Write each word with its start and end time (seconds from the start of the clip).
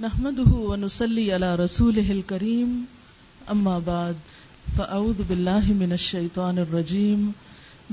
نحمده 0.00 0.50
ونصلي 0.50 1.30
على 1.30 1.56
رسوله 1.56 2.10
الكريم. 2.10 2.84
أما 3.52 3.78
بعد، 3.84 4.12
فأعوذ 4.76 5.22
بالله 5.28 5.72
من 5.72 5.92
الشيطان 5.92 6.58
الرجيم. 6.58 7.30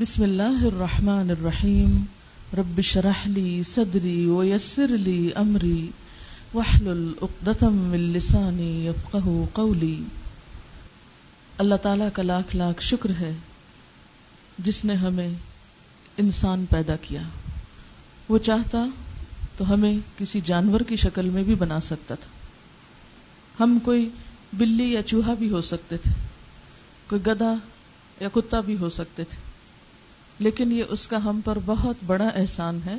بسم 0.01 0.23
الله 0.23 0.68
الرحمن 0.68 1.29
الرحيم. 1.29 2.04
رب 2.57 2.81
شرح 2.81 3.28
لي 3.28 3.63
صدري 3.63 4.26
ويسر 4.26 4.88
لي 4.88 5.29
أمري. 5.36 5.88
واحلل 6.54 7.12
عقدة 7.21 7.69
من 7.69 7.99
لساني 7.99 8.87
يفقه 8.87 9.44
قولي. 9.53 10.01
اللہ 11.58 11.76
تعالیٰ 11.76 12.08
کا 12.13 12.24
لاکھ 12.24 12.56
لاکھ 12.56 12.83
شکر 12.83 13.10
ہے 13.19 13.31
جس 14.60 14.85
نے 14.85 14.94
ہمیں 14.94 15.29
انسان 16.17 16.66
پیدا 16.70 16.95
کیا۔ 17.02 17.22
وہ 18.30 18.38
چاہتا 18.38 18.85
تو 19.58 19.73
ہمیں 19.73 19.98
کسی 20.17 20.41
جانور 20.45 20.80
کی 20.80 20.95
شکل 20.95 21.30
میں 21.30 21.44
بھی 21.44 21.55
بنا 21.55 21.80
سکتا 21.81 22.16
تھا۔ 22.16 22.30
ہم 23.63 23.79
کوئی 23.84 24.09
بلی 24.53 24.93
یا 24.93 25.03
چوہا 25.03 25.34
بھی 25.34 25.49
ہو 25.49 25.62
سکتے 25.62 25.98
تھے، 25.98 26.12
کوئی 27.07 27.21
گدا 27.27 27.53
یا 28.20 28.27
کتا 28.34 28.59
بھی 28.59 28.77
ہو 28.77 28.89
سکتے 28.89 29.23
تھے۔ 29.23 29.38
لیکن 30.39 30.71
یہ 30.71 30.84
اس 30.89 31.07
کا 31.07 31.17
ہم 31.17 31.41
پر 31.45 31.57
بہت 31.65 31.95
بڑا 32.05 32.27
احسان 32.27 32.79
ہے 32.85 32.95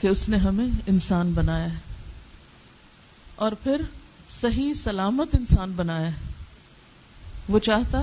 کہ 0.00 0.06
اس 0.06 0.28
نے 0.28 0.36
ہمیں 0.36 0.66
انسان 0.86 1.32
بنایا 1.32 1.74
ہے۔ 1.74 1.78
اور 3.36 3.52
پھر 3.52 3.80
صحیح 4.30 4.74
سلامت 4.74 5.28
انسان 5.32 5.72
بنایا 5.76 6.06
ہے۔ 6.06 6.32
وہ 7.48 7.58
چاہتا 7.58 8.02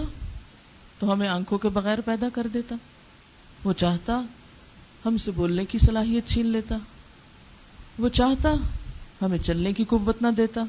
تو 1.00 1.14
ہمیں 1.14 1.28
آنکھوں 1.28 1.58
کے 1.58 1.70
بغیر 1.70 2.02
پیدا 2.02 2.28
کر 2.34 2.48
دیتا۔ 2.54 2.76
وہ 3.64 3.74
چاہتا 3.74 4.22
ہم 5.06 5.18
سے 5.18 5.32
بولنے 5.32 5.66
کی 5.66 5.78
صلاحیت 5.78 6.30
چھین 6.30 6.46
لیتا۔ 6.46 6.78
وہ 7.98 8.10
چاہتا 8.10 8.54
ہمیں 9.22 9.38
چلنے 9.38 9.74
کی 9.74 9.84
قوت 9.84 10.22
نہ 10.22 10.28
دیتا۔ 10.38 10.64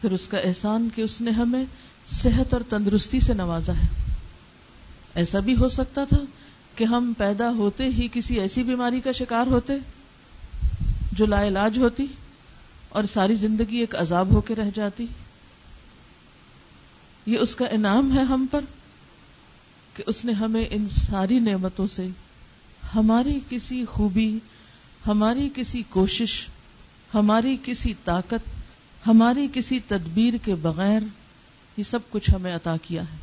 پھر 0.00 0.12
اس 0.12 0.28
کا 0.28 0.38
احسان 0.38 0.88
کہ 0.94 1.02
اس 1.02 1.20
نے 1.20 1.30
ہمیں 1.30 1.64
صحت 2.06 2.54
اور 2.54 2.60
تندرستی 2.68 3.20
سے 3.20 3.34
نوازا 3.34 3.72
ہے۔ 3.72 4.12
ایسا 5.14 5.38
بھی 5.38 5.56
ہو 5.56 5.68
سکتا 5.68 6.04
تھا 6.04 6.16
کہ 6.74 6.84
ہم 6.84 7.12
پیدا 7.18 7.50
ہوتے 7.50 7.84
ہی 7.84 8.08
کسی 8.12 8.40
ایسی 8.40 8.62
بیماری 8.62 9.00
کا 9.00 9.12
شکار 9.12 9.46
ہوتے 9.46 9.72
جو 11.12 11.26
لا 11.26 11.46
علاج 11.46 11.78
ہوتی 11.78 12.06
اور 12.88 13.04
ساری 13.12 13.34
زندگی 13.34 13.78
ایک 13.78 13.96
عذاب 13.96 14.32
ہو 14.32 14.40
کے 14.40 14.54
رہ 14.54 14.70
جاتی۔ 14.74 15.06
یہ 17.26 17.38
اس 17.38 17.56
کا 17.56 17.64
انعام 17.64 18.18
ہے 18.18 18.22
ہم 18.22 18.46
پر 18.50 18.60
کہ 19.94 20.02
اس 20.06 20.24
نے 20.24 20.32
ہمیں 20.32 20.64
ان 20.70 20.88
ساری 20.88 21.38
نعمتوں 21.38 21.86
سے 21.86 22.08
ہماری 22.94 23.40
کسی 23.48 23.84
خوبی 23.84 24.38
ہماری 25.06 25.48
کسی 25.54 25.82
کوشش، 25.88 26.46
ہماری 27.14 27.56
کسی 27.62 27.94
طاقت، 28.04 28.48
ہماری 29.06 29.46
کسی 29.52 29.80
تدبیر 29.80 30.34
کے 30.44 30.54
بغیر 30.54 31.00
یہ 31.76 31.84
سب 31.90 31.98
کچھ 32.10 32.30
ہمیں 32.30 32.56
عطا 32.56 32.76
کیا 32.82 33.02
ہے۔ 33.02 33.16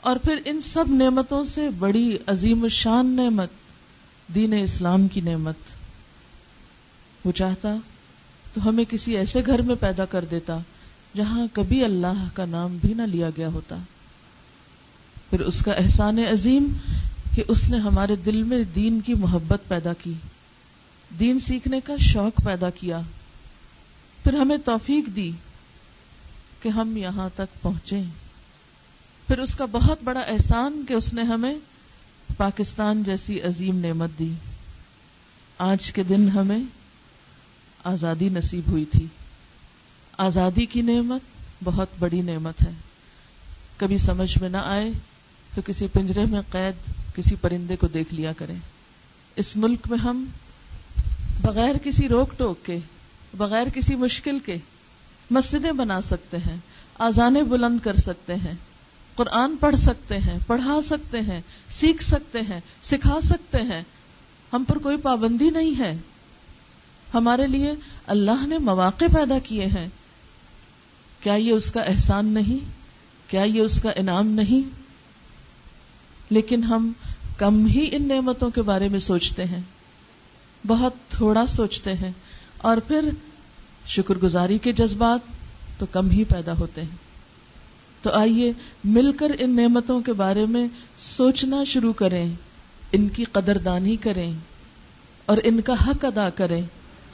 اور 0.00 0.16
پھر 0.16 0.38
ان 0.44 0.60
سب 0.60 0.84
نعمتوں 0.88 1.44
سے 1.44 1.70
بڑی 1.78 2.18
عظیم 2.26 2.68
شان 2.68 3.06
نعمت، 3.06 3.50
دین 4.34 4.54
اسلام 4.62 5.08
کی 5.08 5.20
نعمت۔ 5.20 5.56
وہ 7.24 7.32
چاہتا 7.32 7.76
تو 8.54 8.68
ہمیں 8.68 8.84
کسی 8.84 9.16
ایسے 9.16 9.42
گھر 9.46 9.62
میں 9.62 9.74
پیدا 9.80 10.04
کر 10.04 10.24
دیتا 10.24 10.58
جہاں 11.16 11.46
کبھی 11.52 11.84
اللہ 11.84 12.28
کا 12.34 12.44
نام 12.44 12.76
بھی 12.76 12.94
نہ 12.94 13.02
لیا 13.02 13.30
گیا 13.36 13.48
ہوتا۔ 13.48 13.76
پھر 15.30 15.40
اس 15.40 15.62
کا 15.64 15.72
احسان 15.72 16.18
عظیم 16.18 16.66
کہ 17.34 17.42
اس 17.48 17.68
نے 17.68 17.78
ہمارے 17.78 18.16
دل 18.16 18.42
میں 18.42 18.62
دین 18.62 19.00
کی 19.00 19.14
محبت 19.14 19.68
پیدا 19.68 19.92
کی۔ 19.92 20.12
دین 21.10 21.40
سیکھنے 21.40 21.80
کا 21.84 21.92
شوق 22.00 22.44
پیدا 22.44 22.70
کیا۔ 22.70 23.00
پھر 24.24 24.34
ہمیں 24.34 24.56
توفیق 24.56 25.16
دی 25.16 25.32
کہ 26.62 26.68
ہم 26.68 26.96
یہاں 26.96 27.28
تک 27.34 27.62
پہنچے 27.62 28.00
پھر 29.26 29.38
اس 29.38 29.54
کا 29.54 29.64
بہت 29.64 29.98
بڑا 30.04 30.20
احسان 30.20 30.84
کہ 30.88 30.92
اس 30.92 31.14
نے 31.14 31.22
ہمیں 31.22 31.54
پاکستان 32.36 33.02
جیسی 33.02 33.40
عظیم 33.40 33.78
نعمت 33.78 34.10
دی۔ 34.18 34.32
آج 35.58 35.92
کے 35.92 36.02
دن 36.02 36.28
ہمیں 36.28 36.58
آزادی 37.84 38.28
نصیب 38.28 38.70
ہوئی 38.70 38.84
تھی۔ 38.84 39.06
آزادی 40.18 40.66
کی 40.66 40.82
نعمت 40.82 41.20
بہت 41.64 41.88
بڑی 41.98 42.22
نعمت 42.22 42.62
ہے۔ 42.62 42.72
کبھی 43.76 43.98
سمجھ 43.98 44.38
میں 44.38 44.48
نہ 44.48 44.56
آئے 44.56 44.90
تو 45.54 45.60
کسی 45.66 45.86
پنجرے 45.86 46.24
میں 46.24 46.40
قید، 46.50 46.74
کسی 47.14 47.34
پرندے 47.40 47.76
کو 47.76 47.86
دیکھ 47.86 48.14
لیا 48.14 48.32
کریں۔ 48.32 48.56
اس 49.36 49.56
ملک 49.56 49.78
میں 49.90 49.98
ہم 49.98 50.24
بغیر 51.44 51.74
کسی 51.84 52.08
روک 52.08 52.38
ٹوک 52.38 52.66
کے، 52.66 52.78
بغیر 53.36 53.64
کسی 53.74 53.96
مشکل 53.96 54.38
کے 54.38 54.56
مسجدیں 55.30 55.72
بنا 55.72 56.00
سکتے 56.00 56.36
ہیں 56.36 56.56
آزانے 56.98 57.42
بلند 57.42 57.78
کر 57.84 57.96
سکتے 57.96 58.34
ہیں، 58.34 58.54
قرآن 59.14 59.56
پڑھ 59.60 59.76
سکتے 59.76 60.18
ہیں، 60.18 60.38
پڑھا 60.46 60.80
سکتے 60.82 61.20
ہیں، 61.20 61.40
سیکھ 61.80 62.04
سکتے 62.04 62.40
ہیں، 62.40 62.60
سکھا 62.82 63.20
سکتے 63.20 63.58
ہیں۔ 63.58 63.82
ہم 64.52 64.64
پر 64.64 64.78
کوئی 64.78 64.96
پابندی 64.96 65.50
نہیں 65.50 65.78
ہے۔ 65.78 65.96
ہمارے 67.14 67.46
لیے 67.46 67.72
اللہ 68.06 68.46
نے 68.46 68.58
مواقع 68.58 69.04
پیدا 69.04 69.38
کیے 69.38 69.66
ہیں۔ 69.66 69.88
کیا 71.22 71.34
یہ 71.34 71.52
اس 71.52 71.70
کا 71.70 71.80
احسان 71.80 72.26
نہیں؟ 72.26 72.70
کیا 73.30 73.42
یہ 73.42 73.60
اس 73.60 73.80
کا 73.80 73.90
انعام 73.96 74.26
نہیں؟ 74.26 74.68
لیکن 76.30 76.64
ہم 76.64 76.92
کم 77.36 77.66
ہی 77.66 77.88
ان 77.92 78.08
نعمتوں 78.08 78.50
کے 78.50 78.62
بارے 78.62 78.88
میں 78.88 78.98
سوچتے 78.98 79.44
ہیں۔ 79.44 79.60
بہت 80.66 80.92
تھوڑا 81.08 81.46
سوچتے 81.46 81.94
ہیں 81.94 82.12
اور 82.58 82.76
پھر 82.76 83.00
شکر 83.86 84.14
گزاری 84.22 84.58
کے 84.58 84.72
جذبات 84.72 85.20
تو 85.80 85.86
کم 85.86 86.10
ہی 86.10 86.24
پیدا 86.24 86.52
ہوتے 86.58 86.80
ہیں۔ 86.80 86.96
تو 88.02 88.10
آئیے 88.10 88.52
مل 88.84 89.12
کر 89.12 89.32
ان 89.38 89.56
نعمتوں 89.56 90.00
کے 90.00 90.12
بارے 90.12 90.46
میں 90.46 90.68
سوچنا 90.98 91.64
شروع 91.64 91.92
کریں، 91.92 92.32
ان 92.92 93.08
کی 93.08 93.24
قدردانی 93.24 93.96
کریں 93.96 94.32
اور 95.26 95.38
ان 95.44 95.60
کا 95.60 95.72
حق 95.72 96.04
ادا 96.04 96.30
کریں۔ 96.30 96.62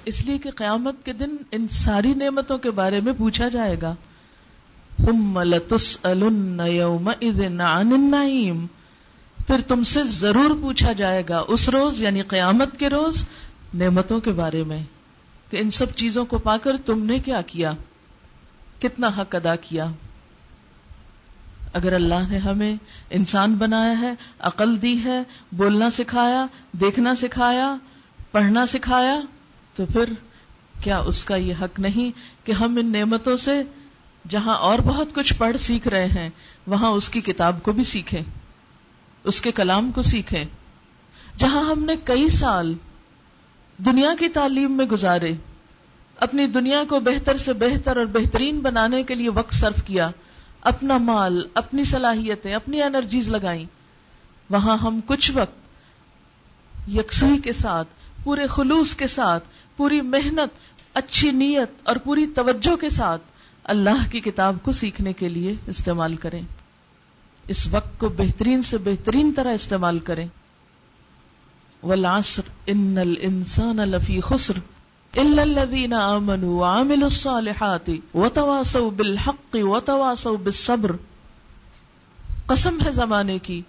اس 0.05 0.27
لیے 0.27 0.39
کہ 0.39 0.51
قیامت 0.51 0.95
کے 1.05 1.13
دن 1.13 1.37
ان 1.51 1.69
ساری 1.69 2.15
نعمتوں 2.15 2.59
کے 2.59 2.71
بارے 2.71 3.01
میں 3.01 3.13
پوچھا 3.19 3.49
جائے 3.49 3.77
گا۔ 3.83 3.95
پھر 9.47 9.61
تم 9.61 9.83
سے 9.83 10.05
ضرور 10.05 10.51
پوچھا 10.61 10.93
جائے 10.93 11.23
گا 11.29 11.45
اس 11.49 11.69
روز 11.69 12.03
یعنی 12.03 12.23
قیامت 12.23 12.79
کے 12.79 12.89
روز 12.89 13.25
نعمتوں 13.75 14.21
کے 14.21 14.33
بارے 14.33 14.63
میں 14.63 14.83
کہ 15.51 15.57
ان 15.57 15.71
سب 15.71 15.93
چیزوں 15.97 16.25
کو 16.25 16.39
پا 16.39 16.57
کر 16.57 16.77
تم 16.77 17.05
نے 17.05 17.19
کیا 17.19 17.41
کیا؟ 17.41 17.73
کتنا 18.79 19.11
حق 19.19 19.35
ادا 19.35 19.57
کیا؟ 19.57 19.87
اگر 21.73 21.93
اللہ 21.93 22.29
نے 22.29 22.39
ہمیں 22.39 22.77
انسان 23.11 23.55
بنایا 23.55 24.01
ہے، 24.01 24.13
عقل 24.39 24.83
دی 24.83 25.05
ہے، 25.05 25.23
بولنا 25.53 25.91
سکھایا، 25.91 26.47
دیکھنا 26.73 27.15
سکھایا، 27.15 27.77
پڑھنا 28.33 28.67
سکھایا، 28.67 29.21
تو 29.75 29.87
پھر 29.87 30.05
کیا 30.83 30.99
اس 30.99 31.25
کا 31.25 31.37
یہ 31.37 31.55
حق 31.63 31.81
نہیں 31.81 32.11
کہ 32.47 32.53
ہم 32.53 32.77
ان 32.77 32.93
نعمتوں 32.93 33.37
سے 33.37 33.63
جہاں 34.29 34.57
اور 34.57 34.79
بہت 34.79 35.15
کچھ 35.15 35.35
پڑھ 35.35 35.57
سیکھ 35.57 35.89
رہے 35.89 36.07
ہیں، 36.07 36.31
وہاں 36.67 36.91
اس 36.91 37.11
کی 37.11 37.21
کتاب 37.21 37.63
کو 37.63 37.73
بھی 37.73 37.85
سیکھیں؟ 37.85 38.23
اس 39.25 39.41
کے 39.41 39.53
کلام 39.53 39.93
کو 39.93 40.03
سیکھیں۔ 40.03 40.45
جہاں 41.39 41.63
ہم 41.65 41.85
نے 41.85 41.95
کئی 42.05 42.29
سال 42.29 42.75
دنیا 43.79 44.15
کی 44.19 44.29
تعلیم 44.29 44.73
میں 44.73 44.85
گزارے، 44.85 45.33
اپنی 46.17 46.47
دنیا 46.47 46.85
کو 46.89 47.01
بہتر 47.01 47.37
سے 47.37 47.53
بہتر 47.53 47.97
اور 47.97 48.07
بہترین 48.07 48.61
بنانے 48.61 49.03
کے 49.03 49.15
لیے 49.15 49.29
وقت 49.29 49.55
صرف 49.55 49.85
کیا، 49.85 50.11
اپنا 50.61 50.99
مال، 50.99 51.47
اپنی 51.55 51.85
صلاحیتیں، 51.85 52.55
اپنی 52.55 52.83
انرجیز 52.83 53.29
لگائیں، 53.29 53.65
وہاں 54.51 54.77
ہم 54.77 55.01
کچھ 55.07 55.31
وقت 55.35 56.89
یکسوئی 56.89 57.39
کے 57.39 57.53
ساتھ، 57.53 57.89
پورے 58.25 58.47
خلوص 58.47 58.95
کے 58.95 59.07
ساتھ، 59.07 59.45
پوری 59.77 60.01
محنت، 60.01 60.59
اچھی 60.95 61.31
نیت 61.31 61.71
اور 61.83 61.97
پوری 61.97 62.27
توجہ 62.27 62.77
کے 62.77 62.89
ساتھ 62.89 63.23
اللہ 63.65 64.11
کی 64.11 64.21
کتاب 64.21 64.57
کو 64.63 64.73
سیکھنے 64.73 65.13
کے 65.13 65.29
لیے 65.29 65.55
استعمال 65.67 66.17
کریں۔ 66.17 66.43
اس 67.51 67.69
وقت 67.71 67.99
کو 67.99 68.09
بہترین 68.09 68.63
سے 68.63 68.79
بہترین 68.79 69.33
طرح 69.37 69.53
استعمال 69.53 69.99
کریں۔ 69.99 70.29
والعصر 71.83 72.43
ان 72.67 72.99
الانسان 72.99 73.77
لفی 73.77 74.21
خسر 74.21 74.55
الا 75.17 75.43
الذين 75.43 75.93
امنوا 75.93 76.77
وعملوا 76.77 77.05
الصالحات 77.05 77.91
وتواصوا 78.15 78.91
بالحق 78.97 79.57
وتواصوا 79.61 80.37
بالصبر۔ 80.43 80.93
قسم 82.47 82.79
ہے 82.87 82.91
زمانے 82.91 83.39
کی۔ 83.39 83.63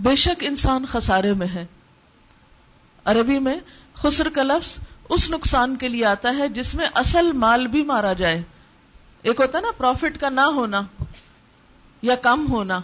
بے 0.00 0.16
شک 0.16 0.44
انسان 0.46 0.84
خسارے 0.86 1.34
میں 1.34 1.48
ہے۔ 1.54 1.66
عربی 3.04 3.38
میں 3.38 3.60
خسر 3.94 4.28
کا 4.28 4.42
لفظ 4.42 4.78
اس 5.08 5.30
نقصان 5.30 5.76
کے 5.76 5.88
لیے 5.88 6.04
آتا 6.04 6.34
ہے 6.38 6.48
جس 6.48 6.74
میں 6.74 6.86
اصل 6.94 7.32
مال 7.32 7.66
بھی 7.66 7.82
مارا 7.82 8.12
جائے۔ 8.12 8.42
ایک 9.22 9.40
ہوتا 9.40 9.58
ہے 9.58 9.62
نا 9.62 9.70
پروفٹ 9.76 10.20
کا 10.20 10.28
نہ 10.28 10.40
ہونا 10.40 10.82
یا 12.02 12.14
کم 12.14 12.46
ہونا۔ 12.48 12.80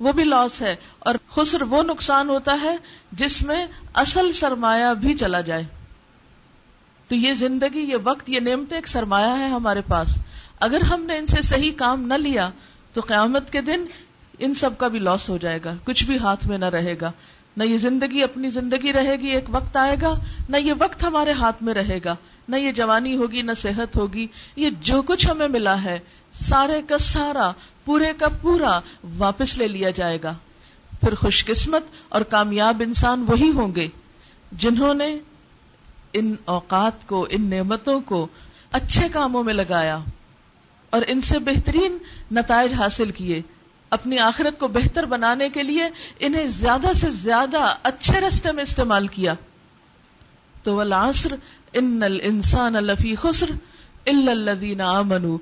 وہ 0.00 0.12
بھی 0.12 0.24
لاس 0.24 0.62
ہے 0.62 0.76
اور 0.98 1.14
خسر 1.28 1.62
وہ 1.62 1.82
نقصان 1.82 2.28
ہوتا 2.28 2.58
ہے 2.62 2.76
جس 3.12 3.42
میں 3.42 3.66
اصل 3.94 4.32
سرمایہ 4.32 4.94
بھی 4.94 5.14
چلا 5.14 5.40
جائے۔ 5.40 5.64
تو 7.08 7.14
یہ 7.14 7.34
زندگی، 7.34 7.80
یہ 7.80 7.96
وقت، 8.04 8.30
یہ 8.30 8.40
نعمتیں 8.40 8.76
ایک 8.76 8.88
سرمایہ 8.88 9.38
ہے 9.38 9.48
ہمارے 9.48 9.80
پاس۔ 9.80 10.18
اگر 10.60 10.80
ہم 10.80 11.02
نے 11.02 11.18
ان 11.18 11.26
سے 11.26 11.42
صحیح 11.42 11.72
کام 11.76 12.06
نہ 12.06 12.14
لیا 12.14 12.50
تو 12.92 13.00
قیامت 13.00 13.52
کے 13.52 13.60
دن 13.60 13.84
ان 14.38 14.54
سب 14.54 14.78
کا 14.78 14.88
بھی 14.88 14.98
لاس 14.98 15.30
ہو 15.30 15.36
جائے 15.36 15.58
گا۔ 15.64 15.74
کچھ 15.84 16.04
بھی 16.04 16.18
ہاتھ 16.18 16.46
میں 16.46 16.58
نہ 16.58 16.64
رہے 16.64 16.94
گا۔ 17.00 17.12
نہ 17.56 17.64
یہ 17.64 17.76
زندگی 17.76 18.22
اپنی 18.22 18.48
زندگی 18.48 18.92
رہے 18.92 19.16
گی، 19.16 19.26
ایک 19.26 19.44
وقت 19.48 19.76
آئے 19.76 19.96
گا، 20.02 20.20
نہ 20.48 20.56
یہ 20.56 20.72
وقت 20.78 21.04
ہمارے 21.04 21.32
ہاتھ 21.32 21.62
میں 21.62 21.74
رہے 21.74 21.98
گا۔ 22.04 22.16
نہ 22.48 22.56
یہ 22.56 22.72
جوانی 22.72 23.16
ہوگی، 23.16 23.42
نہ 23.42 23.52
صحت 23.52 23.96
ہوگی، 23.96 24.26
یہ 24.56 24.70
جو 24.80 25.02
کچھ 25.02 25.30
ہمیں 25.30 25.48
ملا 25.48 25.82
ہے 25.82 25.98
سارے 26.34 26.82
کا 26.82 26.98
سارا، 26.98 27.52
پورے 27.84 28.12
کا 28.18 28.28
پورا 28.28 28.80
واپس 29.18 29.58
لے 29.58 29.68
لیا 29.68 29.90
جائے 29.90 30.18
گا۔ 30.22 30.34
پھر 31.00 31.14
خوش 31.14 31.44
قسمت 31.44 31.82
اور 32.08 32.20
کامیاب 32.20 32.82
انسان 32.86 33.24
وہی 33.28 33.50
ہوں 33.50 33.74
گے 33.74 33.88
جنہوں 34.52 34.94
نے 34.94 35.18
ان 36.12 36.34
اوقات 36.44 37.08
کو، 37.08 37.26
ان 37.30 37.50
نعمتوں 37.50 38.00
کو 38.00 38.26
اچھے 38.72 39.08
کاموں 39.08 39.44
میں 39.44 39.54
لگایا 39.54 39.98
اور 40.90 41.02
ان 41.06 41.20
سے 41.20 41.38
بہترین 41.38 41.98
نتائج 42.32 42.74
حاصل 42.74 43.10
کیے۔ 43.10 43.42
اپنی 43.90 44.18
آخرت 44.18 44.58
کو 44.58 44.68
بہتر 44.68 45.04
بنانے 45.04 45.48
کے 45.48 45.62
لیے 45.62 45.82
انہیں 46.20 46.46
زیادہ 46.46 46.92
سے 46.94 47.10
زیادہ 47.10 47.74
اچھے 47.82 48.20
رستے 48.20 48.52
میں 48.52 48.62
استعمال 48.62 49.06
کیا۔ 49.06 49.34
تو 50.62 50.74
والعصر، 50.74 51.34
ان 51.72 52.02
الانسان 52.02 52.72
لفی 52.72 53.14
خسر 53.14 53.50
الا 54.06 54.32
الذین 54.32 54.80
آمنوا۔ 54.80 55.38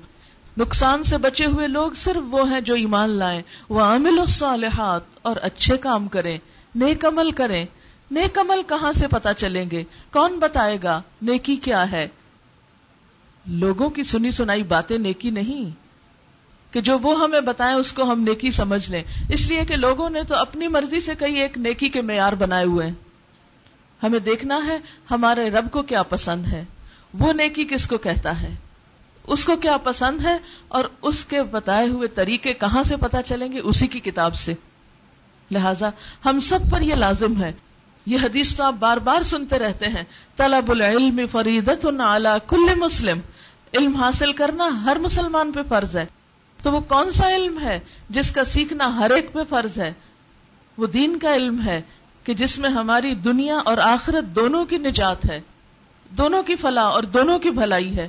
نقصان 0.57 1.03
سے 1.03 1.17
بچے 1.17 1.45
ہوئے 1.45 1.67
لوگ 1.67 1.91
صرف 1.91 2.23
وہ 2.31 2.51
ہیں 2.51 2.61
جو 2.61 2.73
ایمان 2.73 3.09
لائیں۔ 3.09 3.41
وہ 3.69 3.81
عامل 3.81 4.19
الصالحات 4.19 5.01
اور 5.21 5.35
اچھے 5.41 5.77
کام 5.77 6.07
کریں۔ 6.07 6.37
نیک 6.75 7.05
عمل 7.05 7.31
کریں۔ 7.31 7.65
نیک 8.11 8.37
عمل 8.37 8.61
کہاں 8.69 8.91
سے 8.91 9.07
پتا 9.07 9.33
چلیں 9.33 9.69
گے؟ 9.71 9.83
کون 10.11 10.39
بتائے 10.39 10.77
گا 10.83 11.01
نیکی 11.21 11.55
کیا 11.55 11.91
ہے؟ 11.91 12.07
لوگوں 13.45 13.89
کی 13.89 14.03
سنی 14.03 14.31
سنائی 14.31 14.63
باتیں 14.63 14.97
نیکی 14.97 15.29
نہیں۔ 15.29 15.69
کہ 16.73 16.81
جو 16.81 16.99
وہ 16.99 17.19
ہمیں 17.19 17.41
بتائیں 17.41 17.75
اس 17.75 17.93
کو 17.93 18.03
ہم 18.03 18.21
نیکی 18.21 18.51
سمجھ 18.51 18.89
لیں۔ 18.89 19.03
اس 19.29 19.49
لیے 19.49 19.65
کہ 19.65 19.75
لوگوں 19.75 20.09
نے 20.09 20.23
تو 20.23 20.35
اپنی 20.35 20.67
مرضی 20.67 20.99
سے 20.99 21.15
کئی 21.15 21.35
ایک 21.35 21.57
نیکی 21.57 21.89
کے 21.89 22.01
معیار 22.01 22.33
بنائے 22.33 22.65
ہوئے 22.65 22.87
ہیں۔ 22.87 22.93
ہمیں 24.03 24.19
دیکھنا 24.19 24.59
ہے 24.67 24.77
ہمارے 25.11 25.49
رب 25.49 25.71
کو 25.71 25.81
کیا 25.81 26.03
پسند 26.03 26.45
ہے۔ 26.45 26.65
وہ 27.19 27.33
نیکی 27.33 27.65
کس 27.65 27.87
کو 27.87 27.97
کہتا 27.97 28.41
ہے؟ 28.41 28.55
اس 29.27 29.45
کو 29.45 29.55
کیا 29.55 29.77
پسند 29.77 30.25
ہے 30.25 30.37
اور 30.67 30.85
اس 31.01 31.25
کے 31.25 31.43
بتائے 31.43 31.89
ہوئے 31.89 32.07
طریقے 32.07 32.53
کہاں 32.53 32.83
سے 32.83 32.95
پتا 32.95 33.21
چلیں 33.21 33.51
گے؟ 33.51 33.59
اسی 33.59 33.87
کی 33.87 33.99
کتاب 33.99 34.35
سے۔ 34.35 34.53
لہذا 35.51 35.89
ہم 36.25 36.39
سب 36.39 36.59
پر 36.71 36.81
یہ 36.81 36.95
لازم 36.95 37.43
ہے۔ 37.43 37.53
یہ 38.05 38.17
حدیث 38.23 38.55
تو 38.55 38.63
آپ 38.63 38.73
بار 38.79 38.97
بار 38.97 39.23
سنتے 39.23 39.59
رہتے 39.59 39.87
ہیں۔ 39.87 40.03
طلب 40.37 40.71
العلم 40.71 41.19
فریدت 41.31 41.87
کل 42.47 42.75
مسلم۔ 42.75 43.19
علم 43.73 43.95
حاصل 43.95 44.33
کرنا 44.33 44.83
ہر 44.83 44.97
مسلمان 44.97 45.51
پہ 45.51 45.59
فرض 45.69 45.97
ہے۔ 45.97 46.05
تو 46.63 46.71
وہ 46.71 46.79
کون 46.79 47.11
سا 47.11 47.35
علم 47.35 47.59
ہے 47.59 47.79
جس 48.09 48.31
کا 48.31 48.43
سیکھنا 48.43 48.97
ہر 48.97 49.09
ایک 49.09 49.33
پہ 49.33 49.39
فرض 49.49 49.79
ہے؟ 49.79 49.93
وہ 50.77 50.87
دین 50.87 51.19
کا 51.19 51.35
علم 51.35 51.61
ہے 51.65 51.81
کہ 52.23 52.33
جس 52.33 52.59
میں 52.59 52.69
ہماری 52.69 53.15
دنیا 53.15 53.57
اور 53.65 53.77
آخرت 53.77 54.35
دونوں 54.35 54.65
کی 54.65 54.77
نجات 54.77 55.29
ہے۔ 55.29 55.41
دونوں 56.09 56.43
کی 56.43 56.55
فلاح 56.55 56.85
اور 56.85 57.03
دونوں 57.03 57.39
کی 57.39 57.49
بھلائی 57.49 57.97
ہے۔ 57.97 58.07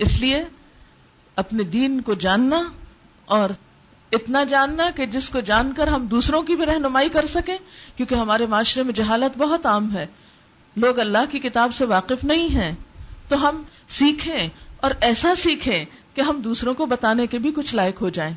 اس 0.00 0.20
لیے 0.20 0.44
اپنے 1.36 1.62
دین 1.62 2.00
کو 2.00 2.14
جاننا 2.14 2.62
اور 3.24 3.50
اتنا 4.12 4.44
جاننا 4.44 4.90
کہ 4.90 5.06
جس 5.06 5.28
کو 5.28 5.40
جان 5.40 5.72
کر 5.76 5.86
ہم 5.86 6.06
دوسروں 6.06 6.42
کی 6.42 6.56
بھی 6.56 6.66
رہنمائی 6.66 7.08
کر 7.08 7.26
سکیں، 7.26 7.58
کیونکہ 7.96 8.14
ہمارے 8.14 8.46
معاشرے 8.46 8.82
میں 8.82 8.92
جہالت 8.92 9.38
بہت 9.38 9.66
عام 9.66 9.96
ہے۔ 9.96 10.06
لوگ 10.76 10.98
اللہ 10.98 11.18
کی 11.30 11.38
کتاب 11.38 11.74
سے 11.74 11.84
واقف 11.84 12.24
نہیں 12.24 12.48
ہیں۔ 12.48 12.74
تو 13.28 13.48
ہم 13.48 13.62
سیکھیں 13.88 14.48
اور 14.76 14.90
ایسا 15.00 15.34
سیکھیں 15.34 15.84
کہ 16.14 16.20
ہم 16.20 16.40
دوسروں 16.40 16.74
کو 16.74 16.86
بتانے 16.86 17.26
کے 17.26 17.38
بھی 17.38 17.52
کچھ 17.56 17.74
لائق 17.74 18.02
ہو 18.02 18.08
جائیں۔ 18.08 18.34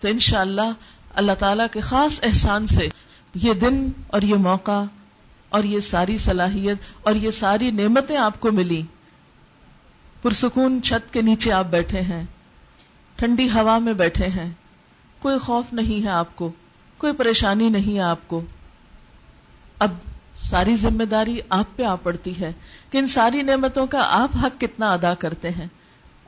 تو 0.00 0.08
انشاءاللہ 0.08 0.60
اللہ 0.60 0.72
اللہ 1.14 1.32
تعالی 1.38 1.64
کے 1.72 1.80
خاص 1.80 2.20
احسان 2.22 2.66
سے 2.66 2.88
یہ 3.34 3.52
دن 3.52 3.88
اور 4.06 4.22
یہ 4.22 4.34
موقع 4.34 4.84
اور 5.48 5.64
یہ 5.64 5.80
ساری 5.80 6.18
صلاحیت 6.18 6.78
اور 7.02 7.14
یہ 7.14 7.30
ساری 7.30 7.70
نعمتیں 7.70 8.16
آپ 8.16 8.40
کو 8.40 8.52
ملی۔ 8.52 8.82
پرسکون 10.22 10.80
چھت 10.82 11.12
کے 11.12 11.22
نیچے 11.22 11.52
آپ 11.52 11.66
بیٹھے 11.66 12.00
ہیں، 12.00 12.24
ٹھنڈی 13.16 13.50
ہوا 13.50 13.78
میں 13.78 13.92
بیٹھے 13.92 14.26
ہیں۔ 14.26 14.52
کوئی 15.18 15.38
خوف 15.38 15.72
نہیں 15.72 16.04
ہے 16.04 16.10
آپ 16.10 16.36
کو، 16.36 16.52
کوئی 16.98 17.12
پریشانی 17.12 17.68
نہیں 17.68 17.96
ہے 17.96 18.02
آپ 18.02 18.18
کو۔ 18.26 18.40
اب 19.78 19.90
ساری 20.36 20.76
ذمہ 20.76 21.04
داری 21.04 21.40
آپ 21.48 21.64
پہ 21.76 21.82
آ 21.82 21.94
پڑتی 21.94 22.40
ہے 22.40 22.52
کہ 22.90 22.98
ان 22.98 23.06
ساری 23.06 23.42
نعمتوں 23.42 23.86
کا 23.86 23.98
آپ 24.02 24.30
حق 24.42 24.60
کتنا 24.60 24.92
ادا 24.92 25.14
کرتے 25.14 25.50
ہیں۔ 25.50 25.66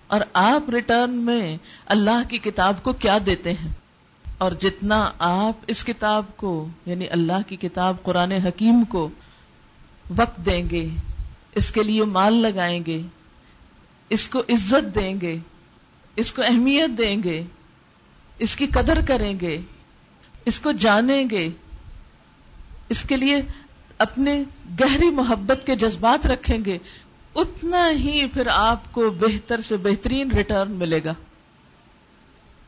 اور 0.06 0.20
آپ 0.32 0.70
ریٹرن 0.70 1.10
میں 1.10 1.56
اللہ 1.86 2.28
کی 2.28 2.38
کتاب 2.38 2.82
کو 2.82 2.92
کیا 2.92 3.18
دیتے 3.26 3.52
ہیں؟ 3.52 3.72
اور 4.38 4.52
جتنا 4.52 5.10
آپ 5.18 5.64
اس 5.66 5.84
کتاب 5.84 6.24
کو 6.36 6.68
یعنی 6.86 7.08
اللہ 7.08 7.48
کی 7.48 7.56
کتاب 7.56 8.02
قرآن 8.02 8.32
حکیم 8.32 8.84
کو 8.84 9.08
وقت 10.16 10.46
دیں 10.46 10.70
گے، 10.70 10.88
اس 11.54 11.70
کے 11.72 11.82
لیے 11.82 12.04
مال 12.04 12.34
لگائیں 12.34 12.84
گے 12.86 13.02
اس 14.08 14.28
کو 14.28 14.40
عزت 14.40 14.94
دیں 14.94 15.20
گے، 15.20 15.38
اس 16.16 16.32
کو 16.32 16.42
اہمیت 16.42 16.98
دیں 16.98 17.22
گے، 17.22 17.42
اس 18.38 18.56
کی 18.56 18.66
قدر 18.66 19.00
کریں 19.08 19.40
گے، 19.40 19.60
اس 20.44 20.60
کو 20.60 20.72
جانیں 20.72 21.24
گے، 21.30 21.48
اس 22.88 23.02
کے 23.02 23.16
لیے 23.16 23.42
اپنے 23.98 24.42
گہری 24.80 25.10
محبت 25.10 25.66
کے 25.66 25.76
جذبات 25.76 26.26
رکھیں 26.26 26.58
گے، 26.64 26.78
اتنا 27.34 27.90
ہی 27.90 28.26
پھر 28.26 28.46
آپ 28.46 28.92
کو 28.92 29.10
بہتر 29.10 29.60
سے 29.60 29.76
بہترین 29.76 30.30
ریٹرن 30.30 30.70
ملے 30.70 31.00
گا۔ 31.04 31.14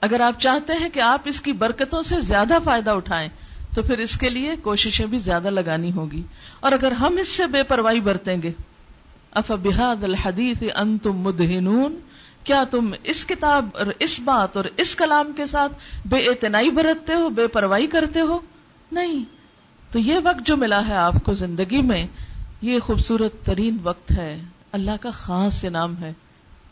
اگر 0.01 0.21
آپ 0.21 0.41
چاہتے 0.41 0.73
ہیں 0.73 0.89
کہ 0.89 1.01
آپ 1.01 1.21
اس 1.25 1.41
کی 1.41 1.53
برکتوں 1.53 2.03
سے 2.03 2.21
زیادہ 2.21 2.59
فائدہ 2.65 2.91
اٹھائیں، 2.91 3.29
تو 3.75 3.83
پھر 3.83 3.99
اس 3.99 4.19
کے 4.19 4.31
لیے 4.31 4.57
کوششیں 4.57 5.07
بھی 5.07 5.19
زیادہ 5.19 5.51
لگانی 5.51 5.93
ہوگی۔ 5.93 6.23
اور 6.61 6.73
اگر 6.73 6.93
ہم 6.93 7.17
اس 7.17 7.29
سے 7.29 7.47
بے 7.47 7.63
پرواہی 7.63 8.01
برتیں 8.01 8.43
گے 8.43 8.53
اف 9.31 9.53
بحاد 9.63 10.05
الحدیث 10.05 10.63
ان 10.75 10.99
تم 10.99 11.13
مدہنون، 11.13 11.99
کیا 12.45 12.65
تم 12.65 12.95
اس 13.05 13.27
کتاب 13.27 13.69
اور 13.75 13.87
اس 13.99 14.21
بات 14.21 14.57
اور 14.57 14.65
اس 14.77 14.97
کلام 14.97 15.33
کے 15.37 15.47
ساتھ 15.47 15.73
بے 16.07 16.19
اعتنائی 16.19 16.71
برتتے 16.71 17.15
ہو، 17.15 17.29
بے 17.29 17.47
پرواہی 17.47 17.87
کرتے 17.87 18.21
ہو؟ 18.21 18.39
نہیں۔ 18.93 19.25
تو 19.93 19.99
یہ 19.99 20.19
وقت 20.25 20.47
جو 20.47 20.57
ملا 20.57 20.89
ہے 20.89 20.95
آپ 20.95 21.15
کو 21.25 21.35
زندگی 21.35 21.83
میں، 21.83 22.07
یہ 22.63 22.79
خوبصورت 22.79 23.47
ترین 23.47 23.77
وقت 23.83 24.13
ہے۔ 24.13 24.43
اللہ 24.73 24.91
کا 25.01 25.11
خاص 25.11 25.65
انعام 25.65 25.95
ہے۔ 26.01 26.13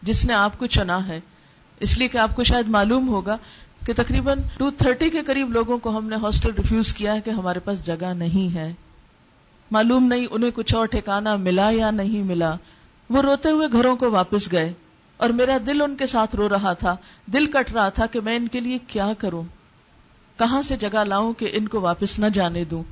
جس 0.03 0.25
نے 0.25 0.35
آپ 0.35 0.59
کو 0.59 0.67
چنا 0.67 1.09
ہے۔ 1.09 1.21
اس 1.81 1.99
لیے 1.99 2.09
کہ 2.09 2.19
آپ 2.19 2.37
کو 2.37 2.45
شاید 2.45 2.69
معلوم 2.69 3.09
ہوگا 3.09 3.37
کہ 3.87 3.93
تقریباً 3.97 4.39
ٹو 4.57 4.71
تھرٹی 4.71 5.11
کے 5.11 5.23
قریب 5.23 5.53
لوگوں 5.53 5.79
کو 5.79 5.97
ہم 5.97 6.09
نے 6.09 6.17
ہاسٹل 6.17 6.51
ریفیوز 6.59 6.95
کیا 6.95 7.15
ہے 7.15 7.21
کہ 7.21 7.31
ہمارے 7.31 7.59
پاس 7.59 7.87
جگہ 7.87 8.15
نہیں 8.15 8.55
ہے۔ 8.55 8.73
معلوم 9.75 10.05
نہیں 10.05 10.27
انہیں 10.31 10.51
کچھ 10.55 10.75
اور 10.75 10.87
ٹھکانا 10.87 11.37
ملا 11.37 11.71
یا 11.71 11.91
نہیں 11.91 12.23
ملا۔ 12.23 12.55
وہ 13.11 13.23
روتے 13.23 13.51
ہوئے 13.51 13.69
گھروں 13.73 13.97
کو 13.97 14.11
واپس 14.11 14.53
گئے 14.53 14.73
اور 15.17 15.31
میرا 15.31 15.59
دل 15.67 15.83
ان 15.83 15.97
کے 15.97 16.07
ساتھ 16.07 16.37
رو 16.37 16.49
رہا 16.49 16.73
تھا۔ 16.73 16.97
دل 17.27 17.47
کٹ 17.47 17.73
رہا 17.73 17.89
تھا 17.89 18.07
کہ 18.07 18.21
میں 18.21 18.37
ان 18.37 18.49
کے 18.49 18.61
لیے 18.61 18.79
کیا 18.87 19.13
کروں۔ 19.19 19.43
کہاں 20.39 20.63
سے 20.63 20.77
جگہ 20.77 21.05
لاؤں 21.05 21.33
کہ 21.33 21.51
ان 21.53 21.69
کو 21.69 21.81
واپس 21.81 22.19
نہ 22.19 22.27
جانے 22.27 22.65
دوں۔ 22.65 22.83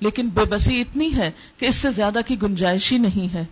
لیکن 0.00 0.28
بے 0.28 0.44
بسی 0.44 0.80
اتنی 0.80 1.16
ہے 1.16 1.30
کہ 1.58 1.66
اس 1.66 1.76
سے 1.76 1.90
زیادہ 1.90 2.18
کی 2.26 2.42
گنجائش 2.42 2.92
ہی 2.92 2.98
نہیں 2.98 3.34
ہے۔ 3.34 3.44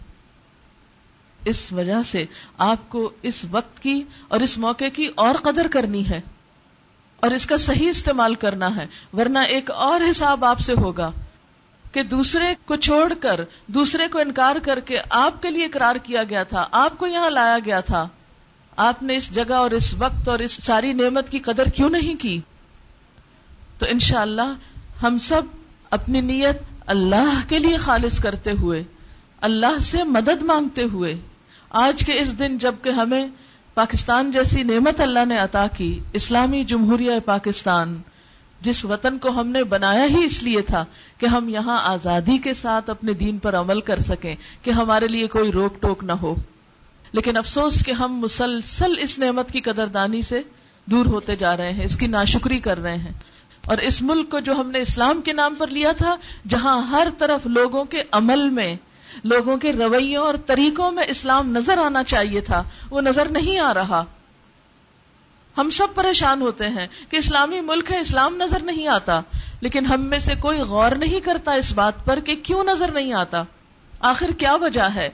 اس 1.44 1.72
وجہ 1.72 2.02
سے 2.06 2.24
آپ 2.58 2.88
کو 2.88 3.10
اس 3.22 3.46
وقت 3.50 3.82
کی 3.82 4.02
اور 4.28 4.40
اس 4.40 4.58
موقع 4.58 4.84
کی 4.94 5.08
اور 5.14 5.34
قدر 5.34 5.66
کرنی 5.68 6.08
ہے۔ 6.08 6.20
اور 7.20 7.30
اس 7.30 7.46
کا 7.46 7.56
صحیح 7.56 7.88
استعمال 7.88 8.34
کرنا 8.34 8.76
ہے، 8.76 8.86
ورنہ 9.12 9.38
ایک 9.38 9.70
اور 9.70 10.00
حساب 10.10 10.44
آپ 10.44 10.60
سے 10.60 10.72
ہوگا۔ 10.72 11.10
کہ 11.92 12.02
دوسرے 12.02 12.54
کو 12.64 12.76
چھوڑ 12.76 13.12
کر، 13.20 13.40
دوسرے 13.66 14.08
کو 14.08 14.18
انکار 14.18 14.56
کر 14.62 14.80
کے 14.80 14.98
آپ 15.10 15.42
کے 15.42 15.50
لیے 15.50 15.64
اقرار 15.64 15.96
کیا 15.96 16.22
گیا 16.24 16.42
تھا، 16.42 16.66
آپ 16.72 16.98
کو 16.98 17.06
یہاں 17.06 17.30
لایا 17.30 17.58
گیا 17.64 17.80
تھا۔ 17.80 18.06
آپ 18.76 19.02
نے 19.02 19.16
اس 19.16 19.34
جگہ 19.34 19.54
اور 19.54 19.70
اس 19.70 19.94
وقت 19.94 20.28
اور 20.28 20.38
اس 20.38 20.52
ساری 20.52 20.92
نعمت 20.92 21.30
کی 21.30 21.38
قدر 21.38 21.68
کیوں 21.68 21.90
نہیں 21.90 22.14
کی؟ 22.14 22.40
تو 23.78 23.86
انشاءاللہ 23.88 24.42
اللہ 24.42 25.02
ہم 25.02 25.18
سب 25.18 25.42
اپنی 25.90 26.20
نیت 26.20 26.62
اللہ 26.86 27.40
کے 27.48 27.58
لیے 27.58 27.76
خالص 27.76 28.18
کرتے 28.20 28.50
ہوئے، 28.50 28.82
اللہ 29.40 29.78
سے 29.80 30.02
مدد 30.04 30.42
مانگتے 30.42 30.82
ہوئے، 30.82 31.14
آج 31.70 32.04
کے 32.04 32.18
اس 32.18 32.38
دن 32.38 32.58
جبکہ 32.58 32.88
ہمیں 32.88 33.26
پاکستان 33.74 34.30
جیسی 34.30 34.62
نعمت 34.62 35.00
اللہ 35.00 35.24
نے 35.24 35.38
عطا 35.38 35.66
کی، 35.66 35.98
اسلامی 36.12 36.64
جمہوریہ 36.64 37.18
پاکستان 37.24 38.00
جس 38.62 38.84
وطن 38.84 39.18
کو 39.18 39.28
ہم 39.28 39.48
نے 39.48 39.64
بنایا 39.64 40.04
ہی 40.04 40.24
اس 40.24 40.42
لیے 40.42 40.60
تھا 40.62 40.84
کہ 41.18 41.26
ہم 41.26 41.48
یہاں 41.48 41.78
آزادی 41.82 42.38
کے 42.38 42.54
ساتھ 42.54 42.90
اپنے 42.90 43.12
دین 43.12 43.38
پر 43.38 43.56
عمل 43.56 43.80
کر 43.80 43.98
سکیں 43.98 44.36
کہ 44.62 44.70
ہمارے 44.70 45.06
لیے 45.06 45.26
کوئی 45.26 45.52
روک 45.52 45.82
ٹوک 45.82 46.04
نہ 46.04 46.12
ہو۔ 46.12 46.34
لیکن 47.12 47.36
افسوس 47.36 47.84
کہ 47.84 47.92
ہم 47.92 48.18
مسلسل 48.18 48.94
اس 48.98 49.18
نعمت 49.18 49.52
کی 49.52 49.60
قدردانی 49.60 50.22
سے 50.22 50.42
دور 50.86 51.06
ہوتے 51.06 51.36
جا 51.36 51.56
رہے 51.56 51.72
ہیں، 51.72 51.84
اس 51.84 51.96
کی 51.96 52.06
ناشکری 52.06 52.58
کر 52.58 52.78
رہے 52.78 52.96
ہیں۔ 52.96 53.12
اور 53.66 53.78
اس 53.78 54.02
ملک 54.02 54.30
کو 54.30 54.38
جو 54.38 54.52
ہم 54.52 54.70
نے 54.70 54.78
اسلام 54.78 55.20
کے 55.20 55.32
نام 55.32 55.54
پر 55.58 55.66
لیا 55.66 55.92
تھا، 55.92 56.16
جہاں 56.48 56.82
ہر 56.82 57.08
طرف 57.18 57.46
لوگوں 57.46 57.84
کے 57.84 58.02
عمل 58.12 58.48
میں، 58.50 58.76
لوگوں 59.24 59.56
کے 59.56 59.72
رویوں 59.72 60.24
اور 60.24 60.34
طریقوں 60.46 60.90
میں 60.90 61.04
اسلام 61.08 61.50
نظر 61.50 61.78
آنا 61.78 62.04
چاہیے 62.04 62.40
تھا، 62.40 62.62
وہ 62.90 63.00
نظر 63.00 63.28
نہیں 63.28 63.58
آ 63.58 63.74
رہا۔ 63.74 64.04
ہم 65.58 65.70
سب 65.70 65.86
پریشان 65.94 66.42
ہوتے 66.42 66.68
ہیں 66.68 66.86
کہ 67.08 67.16
اسلامی 67.16 67.60
ملک 67.60 67.92
ہے، 67.92 68.00
اسلام 68.00 68.36
نظر 68.36 68.62
نہیں 68.62 68.88
آتا۔ 68.88 69.20
لیکن 69.60 69.86
ہم 69.86 70.00
میں 70.00 70.18
سے 70.18 70.34
کوئی 70.34 70.60
غور 70.60 70.90
نہیں 70.92 71.20
کرتا 71.20 71.52
اس 71.52 71.72
بات 71.72 72.04
پر 72.04 72.20
کہ 72.20 72.36
کیوں 72.36 72.64
نظر 72.64 72.90
نہیں 72.90 73.12
آتا۔ 73.12 73.42
آخر 74.00 74.30
کیا 74.38 74.54
وجہ 74.54 74.88
ہے؟ 74.94 75.08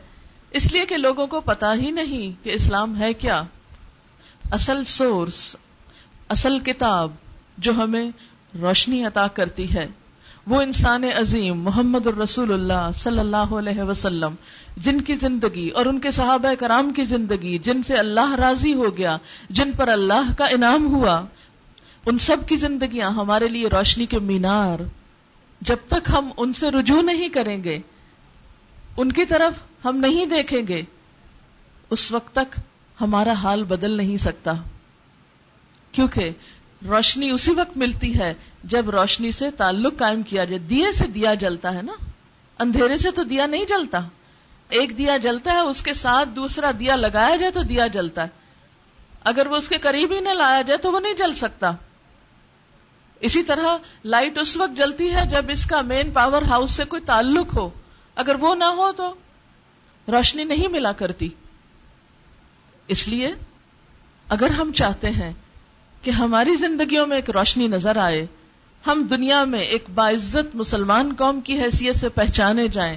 اس 0.50 0.72
لیے 0.72 0.86
کہ 0.86 0.96
لوگوں 0.96 1.26
کو 1.26 1.40
پتا 1.40 1.74
ہی 1.74 1.90
نہیں 1.90 2.44
کہ 2.44 2.50
اسلام 2.50 3.00
ہے 3.00 3.12
کیا۔ 3.12 3.42
اصل 4.50 4.84
سورس 4.84 5.56
اصل 6.28 6.58
کتاب 6.58 7.12
جو 7.58 7.72
ہمیں 7.72 8.10
روشنی 8.60 9.04
عطا 9.04 9.26
کرتی 9.26 9.74
ہے۔ 9.74 9.86
وہ 10.48 10.62
انسان 10.62 11.04
عظیم 11.04 11.62
محمد 11.62 12.06
الرسول 12.06 12.52
اللہ 12.52 12.90
صلی 12.94 13.18
اللہ 13.18 13.36
علیہ 13.36 13.82
وسلم، 13.82 14.34
جن 14.76 15.00
کی 15.00 15.14
زندگی 15.14 15.68
اور 15.68 15.86
ان 15.86 15.98
کے 15.98 16.10
صحابہ 16.10 16.54
کرام 16.54 16.90
کی 16.90 17.04
زندگی، 17.04 17.58
جن 17.58 17.82
سے 17.82 17.94
اللہ 17.94 18.34
راضی 18.34 18.74
ہو 18.74 18.96
گیا، 18.96 19.16
جن 19.50 19.72
پر 19.72 19.88
اللہ 19.88 20.32
کا 20.38 20.44
انعام 20.44 20.94
ہوا، 20.94 21.24
ان 22.06 22.18
سب 22.18 22.36
کی 22.48 22.56
زندگیاں 22.56 23.10
ہمارے 23.10 23.48
لیے 23.48 23.68
روشنی 23.68 24.06
کے 24.06 24.18
مینار۔ 24.18 24.82
جب 25.60 25.76
تک 25.88 26.10
ہم 26.12 26.30
ان 26.36 26.52
سے 26.52 26.70
رجوع 26.70 27.02
نہیں 27.02 27.28
کریں 27.28 27.64
گے، 27.64 27.78
ان 28.96 29.12
کی 29.12 29.24
طرف 29.24 29.86
ہم 29.86 29.96
نہیں 29.96 30.26
دیکھیں 30.26 30.62
گے، 30.68 30.82
اس 31.90 32.12
وقت 32.12 32.34
تک 32.34 32.60
ہمارا 33.00 33.32
حال 33.32 33.64
بدل 33.64 33.90
نہیں 33.90 34.16
سکتا۔ 34.16 34.52
کیونکہ 35.92 36.30
روشنی 36.86 37.30
اسی 37.30 37.50
وقت 37.50 37.76
ملتی 37.76 38.18
ہے 38.18 38.34
جب 38.64 38.90
روشنی 38.90 39.32
سے 39.32 39.50
تعلق 39.50 39.98
قائم 39.98 40.22
کیا 40.22 40.44
جائے۔ 40.44 40.58
دیے 40.58 40.92
سے 40.92 41.06
دیا 41.06 41.34
جلتا 41.34 41.74
ہے 41.74 41.82
نا۔ 41.82 41.92
اندھیرے 42.58 42.98
سے 42.98 43.10
تو 43.10 43.22
دیا 43.22 43.46
نہیں 43.46 43.64
جلتا۔ 43.64 44.00
ایک 44.68 44.98
دیا 44.98 45.16
جلتا 45.16 45.52
ہے، 45.52 45.58
اس 45.58 45.82
کے 45.82 45.94
ساتھ 45.94 46.28
دوسرا 46.28 46.70
دیا 46.80 46.96
لگایا 46.96 47.36
جائے 47.36 47.52
تو 47.52 47.62
دیا 47.62 47.86
جلتا 47.86 48.22
ہے۔ 48.22 48.28
اگر 49.24 49.46
وہ 49.46 49.56
اس 49.56 49.68
کے 49.68 49.78
قریب 49.78 50.12
ہی 50.12 50.20
نہ 50.20 50.28
لایا 50.28 50.62
جائے 50.62 50.78
تو 50.78 50.92
وہ 50.92 51.00
نہیں 51.00 51.14
جل 51.14 51.32
سکتا۔ 51.32 51.70
اسی 53.20 53.42
طرح 53.42 53.76
لائٹ 54.04 54.38
اس 54.38 54.56
وقت 54.56 54.78
جلتی 54.78 55.14
ہے 55.14 55.26
جب 55.26 55.44
اس 55.48 55.66
کا 55.66 55.80
مین 55.80 56.10
پاور 56.10 56.42
ہاؤس 56.42 56.70
سے 56.70 56.84
کوئی 56.84 57.02
تعلق 57.02 57.56
ہو۔ 57.56 57.70
اگر 58.14 58.34
وہ 58.34 58.54
نہ 58.54 58.64
ہو 58.64 58.92
تو 58.92 59.14
روشنی 60.08 60.44
نہیں 60.44 60.68
ملا 60.68 60.92
کرتی۔ 60.92 61.28
اس 62.88 63.08
لیے 63.08 63.34
اگر 64.28 64.50
ہم 64.50 64.72
چاہتے 64.72 65.10
ہیں 65.10 65.32
کہ 66.02 66.10
ہماری 66.10 66.54
زندگیوں 66.54 67.06
میں 67.06 67.16
ایک 67.16 67.30
روشنی 67.30 67.66
نظر 67.66 67.96
آئے، 67.96 68.26
ہم 68.86 69.06
دنیا 69.10 69.44
میں 69.44 69.60
ایک 69.60 69.84
باعزت 69.94 70.56
مسلمان 70.56 71.14
قوم 71.18 71.40
کی 71.40 71.60
حیثیت 71.60 71.96
سے 71.96 72.08
پہچانے 72.08 72.68
جائیں، 72.68 72.96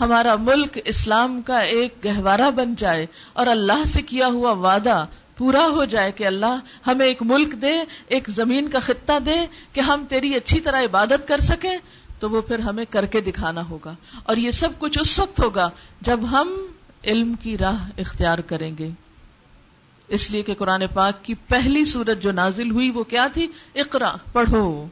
ہمارا 0.00 0.36
ملک 0.36 0.78
اسلام 0.84 1.42
کا 1.42 1.58
ایک 1.58 1.94
گہوارہ 2.04 2.50
بن 2.50 2.74
جائے 2.74 3.06
اور 3.32 3.46
اللہ 3.46 3.84
سے 3.84 4.02
کیا 4.02 4.26
ہوا 4.26 4.52
وعدہ 4.52 5.06
پورا 5.36 5.66
ہو 5.66 5.84
جائے 5.84 6.12
کہ 6.12 6.26
اللہ 6.26 6.58
ہمیں 6.86 7.06
ایک 7.06 7.22
ملک 7.22 7.52
دے، 7.62 7.72
ایک 8.06 8.28
زمین 8.28 8.68
کا 8.68 8.78
خطہ 8.78 9.18
دے 9.18 9.36
کہ 9.72 9.80
ہم 9.80 10.04
تیری 10.08 10.34
اچھی 10.34 10.60
طرح 10.60 10.80
عبادت 10.80 11.28
کر 11.28 11.40
سکیں، 11.40 11.76
تو 12.18 12.30
وہ 12.30 12.40
پھر 12.40 12.58
ہمیں 12.58 12.84
کر 12.90 13.06
کے 13.06 13.20
دکھانا 13.20 13.68
ہوگا۔ 13.68 13.94
اور 14.24 14.36
یہ 14.36 14.50
سب 14.50 14.68
کچھ 14.78 14.98
اس 15.00 15.18
وقت 15.18 15.40
ہوگا 15.40 15.70
جب 16.00 16.20
ہم 16.30 16.66
علم 17.04 17.34
کی 17.34 17.58
راہ 17.58 17.90
اختیار 17.98 18.38
کریں 18.38 18.78
گے۔ 18.78 18.90
اس 20.14 20.30
لیے 20.30 20.42
کہ 20.42 20.54
قرآن 20.54 20.82
پاک 20.94 21.24
کی 21.24 21.34
پہلی 21.34 21.84
سورت 21.84 22.22
جو 22.22 22.32
نازل 22.32 22.70
ہوئی 22.70 22.90
وہ 22.90 23.04
کیا 23.04 23.26
تھی؟ 23.32 23.46
اقرا، 23.74 24.12
پڑھو۔ 24.32 24.86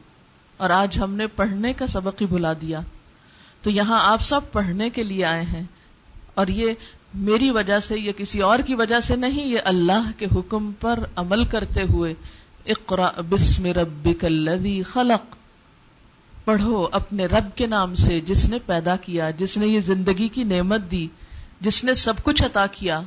اور 0.57 0.69
آج 0.69 0.99
ہم 0.99 1.13
نے 1.13 1.27
پڑھنے 1.27 1.73
کا 1.73 1.87
سبق 1.87 2.21
ہی 2.21 2.27
بلا 2.27 2.53
دیا۔ 2.53 2.79
تو 3.61 3.69
یہاں 3.69 3.99
آپ 4.11 4.21
سب 4.21 4.41
پڑھنے 4.51 4.89
کے 4.89 5.03
لیے 5.03 5.25
آئے 5.25 5.43
ہیں۔ 5.43 5.63
اور 6.33 6.47
یہ 6.47 6.73
میری 7.13 7.51
وجہ 7.51 7.79
سے 7.79 7.99
یا 7.99 8.11
کسی 8.17 8.41
اور 8.41 8.59
کی 8.59 8.75
وجہ 8.75 8.99
سے 8.99 9.15
نہیں، 9.15 9.47
یہ 9.47 9.59
اللہ 9.65 10.11
کے 10.17 10.25
حکم 10.35 10.71
پر 10.71 10.99
عمل 11.15 11.45
کرتے 11.45 11.81
ہوئے 11.83 12.13
اقرا 12.65 13.09
بسم 13.29 13.65
ربک 13.65 14.25
الذی 14.25 14.83
خلق۔ 14.83 15.35
پڑھو 16.45 16.87
اپنے 16.91 17.25
رب 17.25 17.57
کے 17.57 17.67
نام 17.67 17.95
سے 17.95 18.19
جس 18.19 18.49
نے 18.49 18.57
پیدا 18.65 18.95
کیا، 18.95 19.29
جس 19.29 19.57
نے 19.57 19.67
یہ 19.67 19.79
زندگی 19.79 20.27
کی 20.27 20.43
نعمت 20.43 20.81
دی، 20.91 21.07
جس 21.61 21.83
نے 21.83 21.93
سب 21.93 22.13
کچھ 22.23 22.43
عطا 22.43 22.65
کیا، 22.65 23.01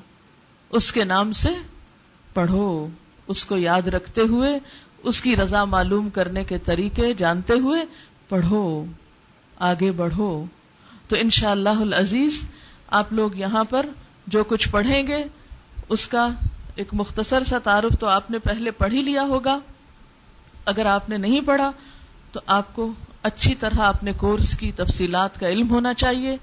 اس 0.70 0.92
کے 0.92 1.04
نام 1.04 1.32
سے 1.32 1.48
پڑھو، 2.36 2.88
اس 3.26 3.44
کو 3.46 3.56
یاد 3.56 3.88
رکھتے 3.88 4.20
ہوئے، 4.20 4.58
اس 5.02 5.20
کی 5.20 5.36
رضا 5.36 5.64
معلوم 5.64 6.08
کرنے 6.10 6.44
کے 6.44 6.58
طریقے 6.58 7.14
جانتے 7.14 7.54
ہوئے 7.54 7.84
پڑھو، 8.28 8.84
آگے 9.58 9.90
بڑھو۔ 9.92 10.44
تو 11.08 11.16
ان 11.16 11.30
شاء 11.30 11.50
اللہ 11.50 11.94
عزیز 11.98 12.40
آپ 12.90 13.12
لوگ 13.12 13.36
یہاں 13.36 13.64
پر 13.64 13.86
جو 14.26 14.44
کچھ 14.44 14.68
پڑھیں 14.68 15.06
گے، 15.06 15.24
اس 15.88 16.08
کا 16.08 16.28
ایک 16.74 16.88
مختصر 16.92 17.44
سا 17.44 17.58
تعارف 17.58 17.98
تو 18.00 18.06
آپ 18.06 18.30
نے 18.30 18.38
پہلے 18.38 18.70
پڑھ 18.70 18.94
ہی 18.94 19.02
لیا 19.02 19.22
ہوگا۔ 19.22 19.58
اگر 20.64 20.86
آپ 20.86 21.08
نے 21.08 21.16
نہیں 21.16 21.40
پڑھا، 21.40 21.70
تو 22.32 22.40
آپ 22.46 22.74
کو 22.76 22.92
اچھی 23.22 23.54
طرح 23.54 23.80
اپنے 23.80 24.12
کورس 24.16 24.58
کی 24.58 24.72
تفصیلات 24.72 25.40
کا 25.40 25.48
علم 25.48 25.70
ہونا 25.70 25.94
چاہیے۔ 25.94 26.36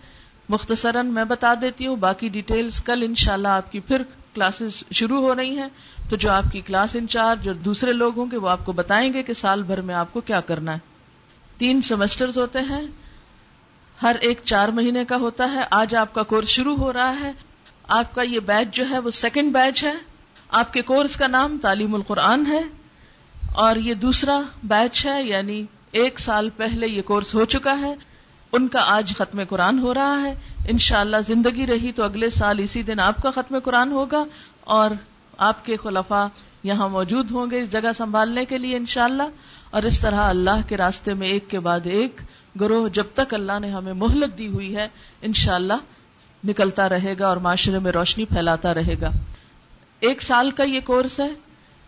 مختصراً 0.49 1.07
میں 1.07 1.23
بتا 1.23 1.53
دیتی 1.61 1.87
ہوں، 1.87 1.95
باقی 1.95 2.29
ڈیٹیلز 2.29 2.83
کل 2.83 3.03
انشاءاللہ 3.05 3.47
آپ 3.47 3.71
کی 3.71 3.79
پھر 3.79 4.01
کلاسز 4.35 4.83
شروع 4.91 5.21
ہو 5.21 5.35
رہی 5.35 5.57
ہیں، 5.57 5.67
تو 6.09 6.15
جو 6.15 6.31
آپ 6.31 6.43
کی 6.51 6.61
کلاس 6.61 6.95
انچارج 6.95 7.47
اور 7.47 7.55
دوسرے 7.55 7.93
لوگ 7.93 8.17
ہوں 8.17 8.25
گے، 8.31 8.37
وہ 8.37 8.49
آپ 8.49 8.65
کو 8.65 8.71
بتائیں 8.71 9.13
گے 9.13 9.23
کہ 9.23 9.33
سال 9.33 9.63
بھر 9.63 9.81
میں 9.81 9.95
آپ 9.95 10.13
کو 10.13 10.21
کیا 10.21 10.41
کرنا 10.41 10.73
ہے۔ 10.73 10.79
تین 11.57 11.81
سیمسٹر 11.81 12.29
ہوتے 12.35 12.59
ہیں، 12.59 12.81
ہر 14.01 14.15
ایک 14.21 14.39
چار 14.43 14.69
مہینے 14.69 15.05
کا 15.05 15.15
ہوتا 15.15 15.51
ہے۔ 15.51 15.61
آج 15.71 15.95
آپ 15.95 16.13
کا 16.13 16.23
کورس 16.23 16.47
شروع 16.47 16.75
ہو 16.75 16.93
رہا 16.93 17.19
ہے۔ 17.19 17.31
آپ 17.87 18.15
کا 18.15 18.21
یہ 18.21 18.39
بیچ 18.39 18.75
جو 18.75 18.89
ہے، 18.89 18.99
وہ 18.99 19.09
سیکنڈ 19.09 19.53
بیچ 19.53 19.83
ہے۔ 19.83 19.93
آپ 20.49 20.73
کے 20.73 20.81
کورس 20.81 21.15
کا 21.15 21.27
نام 21.27 21.57
تعلیم 21.61 21.95
القرآن 21.95 22.47
ہے۔ 22.47 22.61
اور 23.51 23.75
یہ 23.75 23.93
دوسرا 23.93 24.41
بیچ 24.63 25.07
ہے 25.07 25.23
یعنی 25.23 25.65
ایک 25.91 26.19
سال 26.19 26.49
پہلے 26.49 26.87
یہ 26.87 27.01
کورس 27.01 27.35
ہو 27.35 27.45
چکا 27.45 27.79
ہے۔ 27.81 27.95
ان 28.53 28.67
کا 28.67 28.79
آج 28.87 29.15
ختم 29.17 29.43
قرآن 29.49 29.79
ہو 29.79 29.93
رہا 29.93 30.21
ہے۔ 30.23 30.35
انشاءاللہ 30.67 31.17
زندگی 31.27 31.67
رہی 31.67 31.91
تو 31.91 32.03
اگلے 32.03 32.29
سال 32.29 32.59
اسی 32.59 32.83
دن 32.83 32.99
آپ 32.99 33.23
کا 33.23 33.31
ختم 33.31 33.59
قرآن 33.59 33.91
ہوگا 33.91 34.23
اور 34.59 34.91
آپ 35.37 35.65
کے 35.65 35.77
خلفاء 35.77 36.25
یہاں 36.63 36.89
موجود 36.89 37.31
ہوں 37.31 37.51
گے 37.51 37.61
اس 37.61 37.71
جگہ 37.71 37.91
سنبھالنے 37.97 38.45
کے 38.45 38.57
لیے 38.57 38.77
انشاءاللہ۔ 38.77 39.23
اور 39.69 39.83
اس 39.83 39.99
طرح 39.99 40.19
اللہ 40.19 40.69
کے 40.69 40.77
راستے 40.77 41.13
میں 41.13 41.27
ایک 41.27 41.49
کے 41.49 41.59
بعد 41.59 41.79
ایک 41.83 42.21
گروہ 42.59 42.87
جب 42.87 43.03
تک 43.13 43.33
اللہ 43.33 43.59
نے 43.61 43.69
ہمیں 43.69 43.93
مہلت 43.93 44.37
دی 44.37 44.47
ہوئی 44.47 44.75
ہے، 44.75 44.87
انشاءاللہ 45.21 45.73
نکلتا 46.47 46.89
رہے 46.89 47.13
گا 47.19 47.27
اور 47.27 47.37
معاشرے 47.37 47.79
میں 47.79 47.91
روشنی 47.91 48.25
پھیلاتا 48.25 48.73
رہے 48.73 48.95
گا۔ 49.01 49.09
ایک 49.99 50.21
سال 50.21 50.51
کا 50.51 50.63
یہ 50.63 50.79
کورس 50.79 51.19
ہے، 51.19 51.29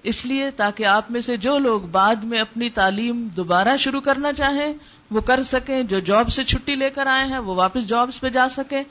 اس 0.03 0.25
لیے 0.25 0.51
تاکہ 0.51 0.85
آپ 0.85 1.11
میں 1.11 1.21
سے 1.21 1.37
جو 1.37 1.57
لوگ 1.57 1.81
بعد 1.81 2.15
میں 2.15 2.39
اپنی 2.39 2.69
تعلیم 2.69 3.27
دوبارہ 3.35 3.77
شروع 3.77 4.01
کرنا 4.01 4.33
چاہیں 4.33 4.73
وہ 5.11 5.21
کر 5.21 5.43
سکیں، 5.43 5.83
جو 5.83 5.99
جاب 5.99 6.29
سے 6.29 6.43
چھٹی 6.43 6.75
لے 6.75 6.89
کر 6.89 7.05
آئے 7.05 7.25
ہیں، 7.25 7.37
وہ 7.37 7.55
واپس 7.55 7.87
جابس 7.87 8.21
پہ 8.21 8.29
جا 8.29 8.49
سکیں۔ 8.49 8.83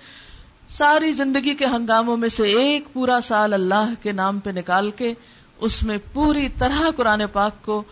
ساری 0.68 1.12
زندگی 1.12 1.54
کے 1.54 1.66
ہنگاموں 1.66 2.16
میں 2.16 2.28
سے 2.28 2.42
ایک 2.42 2.92
پورا 2.92 3.20
سال 3.22 3.54
اللہ 3.54 3.94
کے 4.02 4.12
نام 4.12 4.38
پہ 4.38 4.50
نکال 4.50 4.90
کے 4.90 5.14
اس 5.58 5.82
میں 5.82 5.98
پوری 6.12 6.48
طرح 6.48 6.80
قرآن 6.96 7.22
پاک 7.32 7.62
کو 7.62 7.82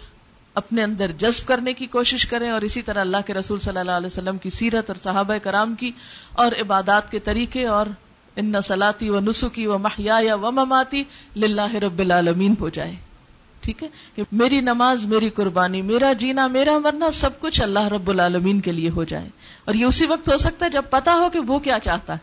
اپنے 0.54 0.82
اندر 0.82 1.10
جذب 1.18 1.48
کرنے 1.48 1.72
کی 1.72 1.86
کوشش 1.86 2.26
کریں 2.26 2.50
اور 2.50 2.62
اسی 2.62 2.82
طرح 2.82 3.00
اللہ 3.00 3.16
کے 3.26 3.34
رسول 3.34 3.60
صلی 3.60 3.78
اللہ 3.78 3.90
علیہ 3.90 4.06
وسلم 4.06 4.38
کی 4.38 4.50
سیرت 4.50 4.90
اور 4.90 4.96
صحابہ 5.02 5.34
کرام 5.42 5.74
کی 5.74 5.90
اور 6.34 6.52
عبادات 6.52 7.10
کے 7.10 7.18
طریقے 7.18 7.66
اور 7.66 7.86
ان 8.36 8.54
سلاتی 8.64 9.10
و 9.10 9.20
نسخی 9.20 9.66
و 9.66 9.78
محیا 9.78 10.18
و 10.34 10.52
مماتی 10.52 11.04
للہ 11.36 11.74
رب 11.74 11.98
العالمین 11.98 12.54
ہو 12.60 12.68
جائے 12.68 12.96
ٹھیک 13.62 13.82
ہے؟ 13.82 13.88
کہ 14.14 14.22
میری 14.32 14.60
نماز 14.60 15.04
میری 15.04 15.30
قربانی، 15.30 15.82
میرا 15.82 16.12
جینا، 16.12 16.46
میرا 16.46 16.78
مرنا 16.78 17.10
سب 17.10 17.40
کچھ 17.40 17.62
اللہ 17.62 17.88
رب 17.88 18.10
العالمین 18.10 18.60
کے 18.60 18.72
لیے 18.72 18.90
ہو 18.90 19.04
جائے۔ 19.04 19.28
اور 19.64 19.74
یہ 19.74 19.84
اسی 19.84 20.06
وقت 20.06 20.28
ہو 20.28 20.36
سکتا 20.36 20.66
ہے 20.66 20.70
جب 20.70 20.82
پتا 20.90 21.14
ہو 21.14 21.30
کہ 21.30 21.38
وہ 21.38 21.58
کیا 21.58 21.78
چاہتا 21.78 22.12
ہے۔ 22.12 22.18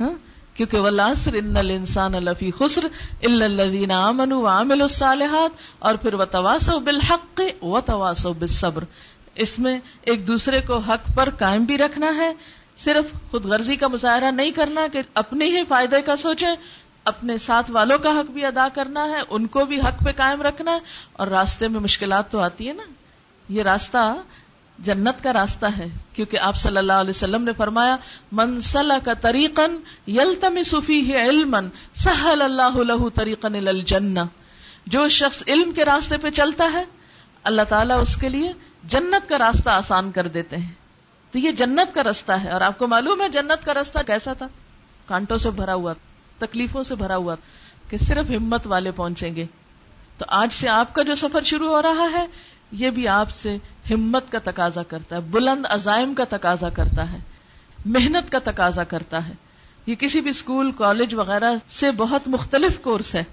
ہاں؟ 0.00 0.10
کیونکہ 0.56 0.78
ولاسر 0.78 1.32
ان 1.32 1.56
الانسان 1.56 2.12
لفی 2.12 2.50
خسر 2.58 2.84
الا 3.22 3.44
الذين 3.44 3.90
امنوا 3.90 4.38
وعملوا 4.38 4.84
الصالحات، 4.84 5.50
اور 5.78 5.94
پھر 5.94 6.14
وتواصوا 6.14 6.78
بالحق 6.78 7.40
وتواصوا 7.62 8.32
بالصبر۔ 8.38 8.84
اس 9.34 9.58
میں 9.58 9.80
ایک 10.02 10.26
دوسرے 10.26 10.60
کو 10.60 10.78
حق 10.78 11.16
پر 11.16 11.28
قائم 11.38 11.64
بھی 11.64 11.78
رکھنا 11.78 12.14
ہے۔ 12.16 12.32
صرف 12.78 13.30
خود 13.30 13.44
غرضی 13.44 13.76
کا 13.76 13.88
مظاہرہ 13.88 14.30
نہیں 14.30 14.50
کرنا 14.50 14.86
کہ 14.92 15.02
اپنے 15.14 15.44
ہی 15.44 15.64
فائدے 15.68 16.02
کا 16.02 16.16
سوچیں۔ 16.16 16.54
اپنے 17.04 17.38
ساتھ 17.38 17.70
والوں 17.70 17.98
کا 17.98 18.10
حق 18.10 18.30
بھی 18.30 18.44
ادا 18.44 18.68
کرنا 18.74 19.04
ہے، 19.04 19.20
ان 19.30 19.46
کو 19.46 19.64
بھی 19.64 19.80
حق 19.80 20.04
پہ 20.04 20.12
قائم 20.16 20.42
رکھنا 20.42 20.72
ہے۔ 20.72 20.78
اور 21.12 21.26
راستے 21.26 21.68
میں 21.68 21.80
مشکلات 21.80 22.30
تو 22.30 22.40
آتی 22.40 22.68
ہے 22.68 22.72
نا۔ 22.72 22.82
یہ 23.48 23.62
راستہ 23.62 24.14
جنت 24.78 25.22
کا 25.22 25.32
راستہ 25.32 25.66
ہے۔ 25.78 25.86
کیونکہ 26.12 26.38
آپ 26.38 26.56
صلی 26.56 26.76
اللہ 26.76 26.92
علیہ 26.92 27.10
وسلم 27.10 27.42
نے 27.42 27.52
فرمایا 27.56 27.96
منسل 28.32 28.92
کا 29.04 29.12
تریقن 29.12 29.76
یلتم 30.10 30.62
صفی 30.62 31.16
علم 31.16 31.56
سہل 31.94 32.42
اللہ 32.42 32.76
لہ 32.76 33.08
تریقن 33.14 33.54
الجن 33.54 34.14
جو 34.86 35.08
شخص 35.08 35.42
علم 35.46 35.72
کے 35.72 35.84
راستے 35.84 36.16
پہ 36.16 36.30
چلتا 36.30 36.70
ہے، 36.72 36.84
اللہ 37.42 37.62
تعالیٰ 37.62 38.00
اس 38.00 38.16
کے 38.16 38.28
لیے 38.28 38.52
جنت 38.84 39.28
کا 39.28 39.38
راستہ 39.38 39.70
آسان 39.70 40.12
کر 40.12 40.26
دیتے 40.26 40.56
ہیں۔ 40.56 40.72
تو 41.30 41.38
یہ 41.38 41.52
جنت 41.52 41.94
کا 41.94 42.02
رستہ 42.02 42.32
ہے۔ 42.32 42.50
اور 42.50 42.60
آپ 42.60 42.78
کو 42.78 42.86
معلوم 42.86 43.22
ہے 43.22 43.28
جنت 43.28 43.66
کا 43.66 43.74
رستہ 43.74 43.98
کیسا 44.06 44.32
تھا؟ 44.32 44.48
کانٹوں 45.06 45.36
سے 45.36 45.50
بھرا 45.50 45.74
ہوا 45.74 45.92
تھا۔ 45.92 46.13
تکلیفوں 46.38 46.82
سے 46.82 46.94
بھرا 46.94 47.16
ہوا 47.16 47.34
کہ 47.88 47.96
صرف 47.96 48.30
ہمت 48.30 48.66
والے 48.66 48.90
پہنچیں 48.90 49.36
گے۔ 49.36 49.46
تو 50.18 50.24
آج 50.28 50.52
سے 50.52 50.68
آپ 50.68 50.94
کا 50.94 51.02
جو 51.02 51.14
سفر 51.14 51.42
شروع 51.42 51.68
ہو 51.68 51.82
رہا 51.82 52.08
ہے، 52.12 52.26
یہ 52.72 52.90
بھی 52.90 53.08
آپ 53.08 53.30
سے 53.30 53.56
ہمت 53.90 54.32
کا 54.32 54.38
تقاضا 54.44 54.82
کرتا 54.82 55.16
ہے، 55.16 55.20
بلند 55.20 55.66
عزائم 55.68 56.14
کا 56.14 56.24
تقاضا 56.28 56.68
کرتا 56.68 57.12
ہے، 57.12 57.18
محنت 57.86 58.32
کا 58.32 58.38
تقاضا 58.44 58.84
کرتا 58.84 59.28
ہے۔ 59.28 59.32
یہ 59.86 59.94
کسی 59.94 60.20
بھی 60.20 60.30
اسکول، 60.30 60.72
کالج 60.72 61.14
وغیرہ 61.14 61.54
سے 61.70 61.90
بہت 61.90 62.28
مختلف 62.28 62.80
کورس 62.80 63.14
ہے۔ 63.14 63.24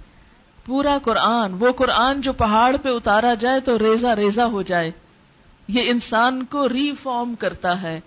پورا 0.66 0.98
قرآن، 1.04 1.54
وہ 1.60 1.72
قرآن 1.72 2.22
جو 2.22 2.34
پہاڑ 2.34 2.78
پہ 2.78 2.90
اتارا 2.90 3.34
جائے 3.34 3.60
تو 3.60 3.80
ریزا 3.80 4.16
ریزا 4.16 4.46
ہو 4.46 4.62
جائے۔ 4.62 4.92
یہ 5.68 5.82
انسان 5.86 6.44
کو 6.44 6.70
ری 6.70 6.94
فارم 7.04 7.36
کرتا 7.40 7.82
ہے، 7.82 8.00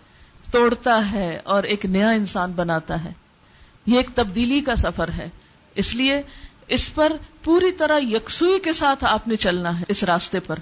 توڑتا 0.52 1.12
ہے 1.12 1.40
اور 1.44 1.62
ایک 1.62 1.86
نیا 1.86 2.10
انسان 2.10 2.52
بناتا 2.52 3.04
ہے۔ 3.04 3.12
یہ 3.86 3.96
ایک 3.96 4.10
تبدیلی 4.14 4.60
کا 4.60 4.76
سفر 4.76 5.08
ہے۔ 5.08 5.28
اس 5.74 5.94
لیے 5.94 6.22
اس 6.68 6.94
پر 6.94 7.12
پوری 7.42 7.72
طرح 7.72 7.98
یکسوئی 8.02 8.58
کے 8.58 8.72
ساتھ 8.72 9.04
آپ 9.04 9.28
نے 9.28 9.36
چلنا 9.36 9.78
ہے 9.78 9.84
اس 9.88 10.04
راستے 10.04 10.40
پر۔ 10.40 10.58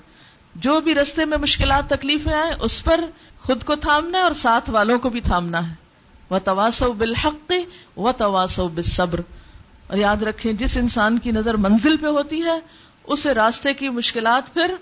جو 0.55 0.81
بھی 0.81 0.95
رستے 0.95 1.25
میں 1.25 1.39
مشکلات، 1.39 1.89
تکلیفیں 1.89 2.33
آئیں، 2.33 2.53
اس 2.61 2.85
پر 2.85 3.01
خود 3.41 3.65
کو 3.65 3.75
تھامنا 3.75 4.19
ہے 4.19 4.23
اور 4.23 4.33
ساتھ 4.33 4.71
والوں 4.71 4.99
کو 4.99 5.09
بھی 5.09 5.21
تھامنا 5.21 5.71
ہے۔ 5.71 5.75
وہ 6.31 6.39
تواسو 6.39 6.93
بالحق 6.93 7.53
و 7.97 8.13
تواسو 8.13 8.69
بالصبر۔ 8.69 9.21
اور 9.87 9.97
یاد 9.99 10.23
رکھیں، 10.23 10.53
جس 10.53 10.77
انسان 10.77 11.19
کی 11.19 11.31
نظر 11.31 11.55
منزل 11.55 11.97
پہ 11.97 12.07
ہوتی 12.07 12.43
ہے، 12.43 12.61
اسے 13.05 13.35
راستے 13.35 13.75
کی 13.75 13.89
مشکلات 13.89 14.55
پھر 14.55 14.75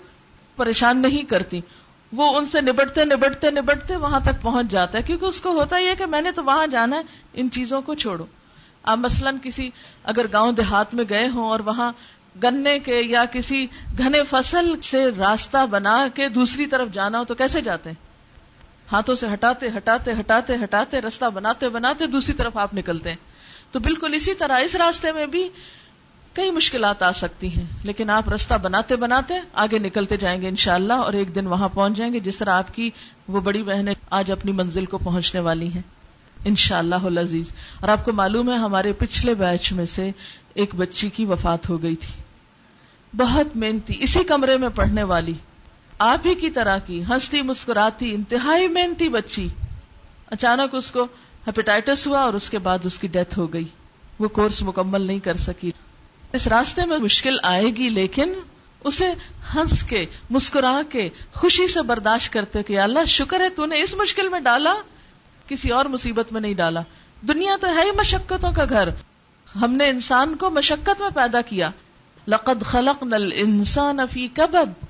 پریشان 0.55 1.01
نہیں 1.01 1.23
کرتی۔ 1.23 1.61
وہ 2.13 2.37
ان 2.37 2.45
سے 2.45 2.61
نبٹتے 2.61 3.05
نبٹتے 3.05 3.51
نبٹتے 3.51 3.95
وہاں 3.95 4.19
تک 4.19 4.41
پہنچ 4.41 4.67
جاتا 4.67 4.97
ہے۔ 4.97 5.03
کیونکہ 5.03 5.25
اس 5.25 5.41
کو 5.41 5.49
ہوتا 5.51 5.77
یہ 5.77 5.95
کہ 5.97 6.05
میں 6.05 6.21
نے 6.21 6.31
تو 6.31 6.43
وہاں 6.43 6.67
جانا 6.67 6.95
ہے، 6.95 7.01
ان 7.33 7.51
چیزوں 7.51 7.81
کو 7.81 7.95
چھوڑو۔ 7.95 8.25
آپ 8.83 8.97
مثلاً 8.97 9.37
کسی 9.43 9.69
اگر 10.03 10.25
گاؤں 10.33 10.51
دیہات 10.51 10.93
میں 10.93 11.05
گئے 11.09 11.27
ہوں 11.27 11.49
اور 11.49 11.59
وہاں 11.59 11.91
گنے 12.43 12.79
کے 12.79 13.01
یا 13.01 13.25
کسی 13.25 13.67
گھنے 13.97 14.23
فصل 14.29 14.81
سے 14.81 15.09
راستہ 15.17 15.65
بنا 15.65 16.07
کے 16.13 16.29
دوسری 16.29 16.65
طرف 16.65 16.87
جانا 16.91 17.19
ہو 17.19 17.23
تو 17.23 17.35
کیسے 17.35 17.61
جاتے 17.61 17.89
ہیں؟ 17.89 18.11
ہاتھوں 18.91 19.15
سے 19.15 19.27
ہٹاتے 19.33 19.67
ہٹاتے 19.77 20.11
ہٹاتے 20.19 20.55
ہٹاتے 20.63 21.01
رستہ 21.01 21.25
بناتے 21.25 21.69
بناتے 21.69 22.07
دوسری 22.07 22.35
طرف 22.35 22.57
آپ 22.57 22.73
نکلتے 22.73 23.09
ہیں۔ 23.09 23.17
تو 23.71 23.79
بالکل 23.79 24.13
اسی 24.13 24.33
طرح 24.33 24.59
اس 24.59 24.75
راستے 24.75 25.11
میں 25.11 25.25
بھی 25.25 25.49
کئی 26.33 26.51
مشکلات 26.51 27.03
آ 27.03 27.11
سکتی 27.11 27.47
ہیں، 27.47 27.65
لیکن 27.83 28.09
آپ 28.09 28.29
رستہ 28.29 28.53
بناتے 28.53 28.95
بناتے 28.95 29.33
آگے 29.53 29.79
نکلتے 29.79 30.17
جائیں 30.17 30.41
گے 30.41 30.47
انشاءاللہ 30.47 30.93
اور 30.93 31.13
ایک 31.13 31.35
دن 31.35 31.47
وہاں 31.47 31.69
پہنچ 31.73 31.97
جائیں 31.97 32.13
گے 32.13 32.19
جس 32.19 32.37
طرح 32.37 32.49
آپ 32.49 32.73
کی 32.75 32.89
وہ 33.27 33.41
بڑی 33.41 33.63
بہنیں 33.63 33.93
آج 34.09 34.31
اپنی 34.31 34.51
منزل 34.51 34.85
کو 34.85 34.97
پہنچنے 34.97 35.41
والی 35.41 35.67
ہیں۔ 35.67 35.81
ان 36.45 36.55
شاء 36.55 36.77
اللہ 36.77 37.19
عزیز 37.19 37.45
اور 37.79 37.89
آپ 37.89 38.05
کو 38.05 38.11
معلوم 38.11 38.51
ہے 38.51 38.55
ہمارے 38.55 38.93
پچھلے 38.93 39.33
بیچ 39.33 39.73
میں 39.73 39.85
سے 39.85 40.11
ایک 40.53 40.75
بچی 40.75 41.09
کی 41.09 41.25
وفات 41.25 41.69
ہو 41.69 41.81
گئی 41.81 41.95
تھی۔ 41.95 42.23
بہت 43.17 43.57
محنتی، 43.57 43.93
اسی 43.99 44.23
کمرے 44.23 44.57
میں 44.57 44.69
پڑھنے 44.75 45.03
والی۔ 45.03 45.33
آپ 45.99 46.27
ہی 46.27 46.35
کی 46.35 46.49
طرح 46.49 46.77
کی، 46.77 47.03
ہنستی، 47.03 47.41
مسکراتی، 47.41 48.13
انتہائی 48.13 48.67
محنتی 48.67 49.09
بچی۔ 49.09 49.47
اچانک 50.27 50.75
اس 50.75 50.91
کو 50.91 51.03
ہیپیٹائٹس 51.47 52.07
ہوا 52.07 52.21
اور 52.21 52.33
اس 52.33 52.49
کے 52.49 52.59
بعد 52.59 52.79
اس 52.83 52.99
کی 52.99 53.07
ڈیتھ 53.07 53.39
ہو 53.39 53.53
گئی۔ 53.53 53.65
وہ 54.19 54.27
کورس 54.27 54.63
مکمل 54.63 55.01
نہیں 55.01 55.19
کر 55.19 55.37
سکی۔ 55.37 55.71
اس 56.33 56.47
راستے 56.47 56.85
میں 56.85 56.97
مشکل 56.97 57.35
آئے 57.43 57.65
گی، 57.65 57.89
لیکن 57.89 58.33
اسے 58.83 59.07
ہنس 59.55 59.83
کے، 59.83 60.05
مسکرا 60.29 60.81
کے، 60.89 61.09
خوشی 61.33 61.67
سے 61.67 61.81
برداشت 61.81 62.33
کرتے 62.33 62.63
کہ 62.63 62.79
اللہ، 62.79 63.05
شکر 63.07 63.39
ہے 63.39 63.49
تو 63.49 63.65
نے 63.65 63.81
اس 63.81 63.93
مشکل 63.93 64.29
میں 64.29 64.39
ڈالا، 64.39 64.73
کسی 65.47 65.69
اور 65.69 65.85
مصیبت 65.85 66.33
میں 66.33 66.41
نہیں 66.41 66.53
ڈالا۔ 66.53 66.81
دنیا 67.21 67.57
تو 67.61 67.67
ہے 67.67 67.81
ہی 67.85 67.91
مشقتوں 67.91 68.51
کا 68.51 68.65
گھر۔ 68.69 68.89
ہم 69.61 69.73
نے 69.73 69.89
انسان 69.89 70.35
کو 70.35 70.49
مشقت 70.49 71.01
میں 71.01 71.09
پیدا 71.15 71.41
کیا۔ 71.41 71.69
لقد 72.27 72.63
خلق 72.63 73.03
نل 73.03 73.31
انسان 73.35 73.99
افی 73.99 74.27
کبد۔ 74.27 74.85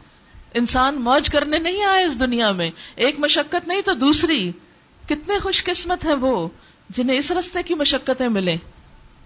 انسان 0.54 0.96
موج 0.96 1.30
کرنے 1.30 1.58
نہیں 1.58 1.84
آئے 1.84 2.04
اس 2.04 2.20
دنیا 2.20 2.52
میں۔ 2.52 2.72
ایک 2.96 3.20
مشقت 3.20 3.68
نہیں 3.68 3.82
تو 3.82 3.94
دوسری۔ 3.94 4.52
کتنے 5.06 5.40
خوش 5.40 5.64
قسمت 5.64 6.06
ہے 6.06 6.14
وہ، 6.14 6.48
جنہیں 6.90 7.18
اس 7.18 7.32
رستے 7.32 7.64
کی 7.64 7.74
مشقتیں 7.74 8.28
ملیں۔ 8.28 8.58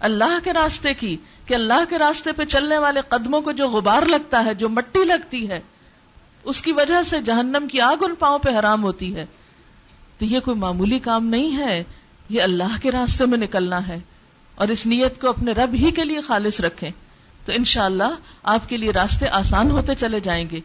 اللہ 0.00 0.38
کے 0.44 0.52
راستے 0.52 0.94
کی 0.94 1.16
کہ 1.46 1.54
اللہ 1.54 1.84
کے 1.88 1.98
راستے 1.98 2.32
پہ 2.32 2.44
چلنے 2.44 2.78
والے 2.78 3.00
قدموں 3.08 3.40
کو 3.40 3.52
جو 3.52 3.68
غبار 3.68 4.02
لگتا 4.02 4.44
ہے، 4.44 4.54
جو 4.54 4.68
مٹی 4.68 5.04
لگتی 5.04 5.48
ہے، 5.48 5.60
اس 6.44 6.62
کی 6.62 6.72
وجہ 6.72 7.02
سے 7.02 7.20
جہنم 7.20 7.68
کی 7.68 7.80
آگ 7.80 7.96
ان 8.00 8.14
پاؤں 8.14 8.38
پہ 8.38 8.58
حرام 8.58 8.82
ہوتی 8.82 9.16
ہے۔ 9.16 9.26
تو 10.18 10.24
یہ 10.24 10.40
کوئی 10.40 10.56
معمولی 10.56 10.98
کام 10.98 11.26
نہیں 11.26 11.58
ہے، 11.58 11.84
یہ 12.28 12.42
اللہ 12.42 12.76
کے 12.82 12.90
راستے 12.90 13.24
میں 13.24 13.38
نکلنا 13.38 13.88
ہے۔ 13.88 13.98
اور 14.54 14.68
اس 14.68 14.86
نیت 14.86 15.20
کو 15.20 15.28
اپنے 15.28 15.52
رب 15.52 15.74
ہی 15.74 15.90
کے 15.90 16.04
لیے 16.04 16.20
خالص 16.20 16.60
رکھیں۔ 16.60 16.90
تو 17.46 17.52
انشاءاللہ 17.52 18.02
اللہ 18.02 18.16
آپ 18.42 18.68
کے 18.68 18.76
لیے 18.76 18.90
راستے 18.90 19.28
آسان 19.28 19.70
ہوتے 19.70 19.94
چلے 19.94 20.20
جائیں 20.20 20.50
گے۔ 20.50 20.60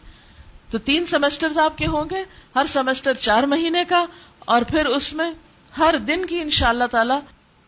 تو 0.72 0.78
تین 0.78 1.06
سیمسٹر 1.06 1.60
آپ 1.60 1.78
کے 1.78 1.88
ہوں 1.88 2.06
گے، 2.12 2.24
ہر 2.56 2.66
سیمسٹر 2.70 3.14
چار 3.14 3.44
مہینے 3.44 3.84
کا، 3.88 4.06
اور 4.40 4.62
پھر 4.62 4.86
اس 4.86 5.14
میں 5.14 5.32
ہر 5.78 5.96
دن 5.98 6.26
کی 6.26 6.42
ان 6.42 6.50
شاء 6.50 6.70
اللہ 6.70 6.84
تعالی 6.92 7.14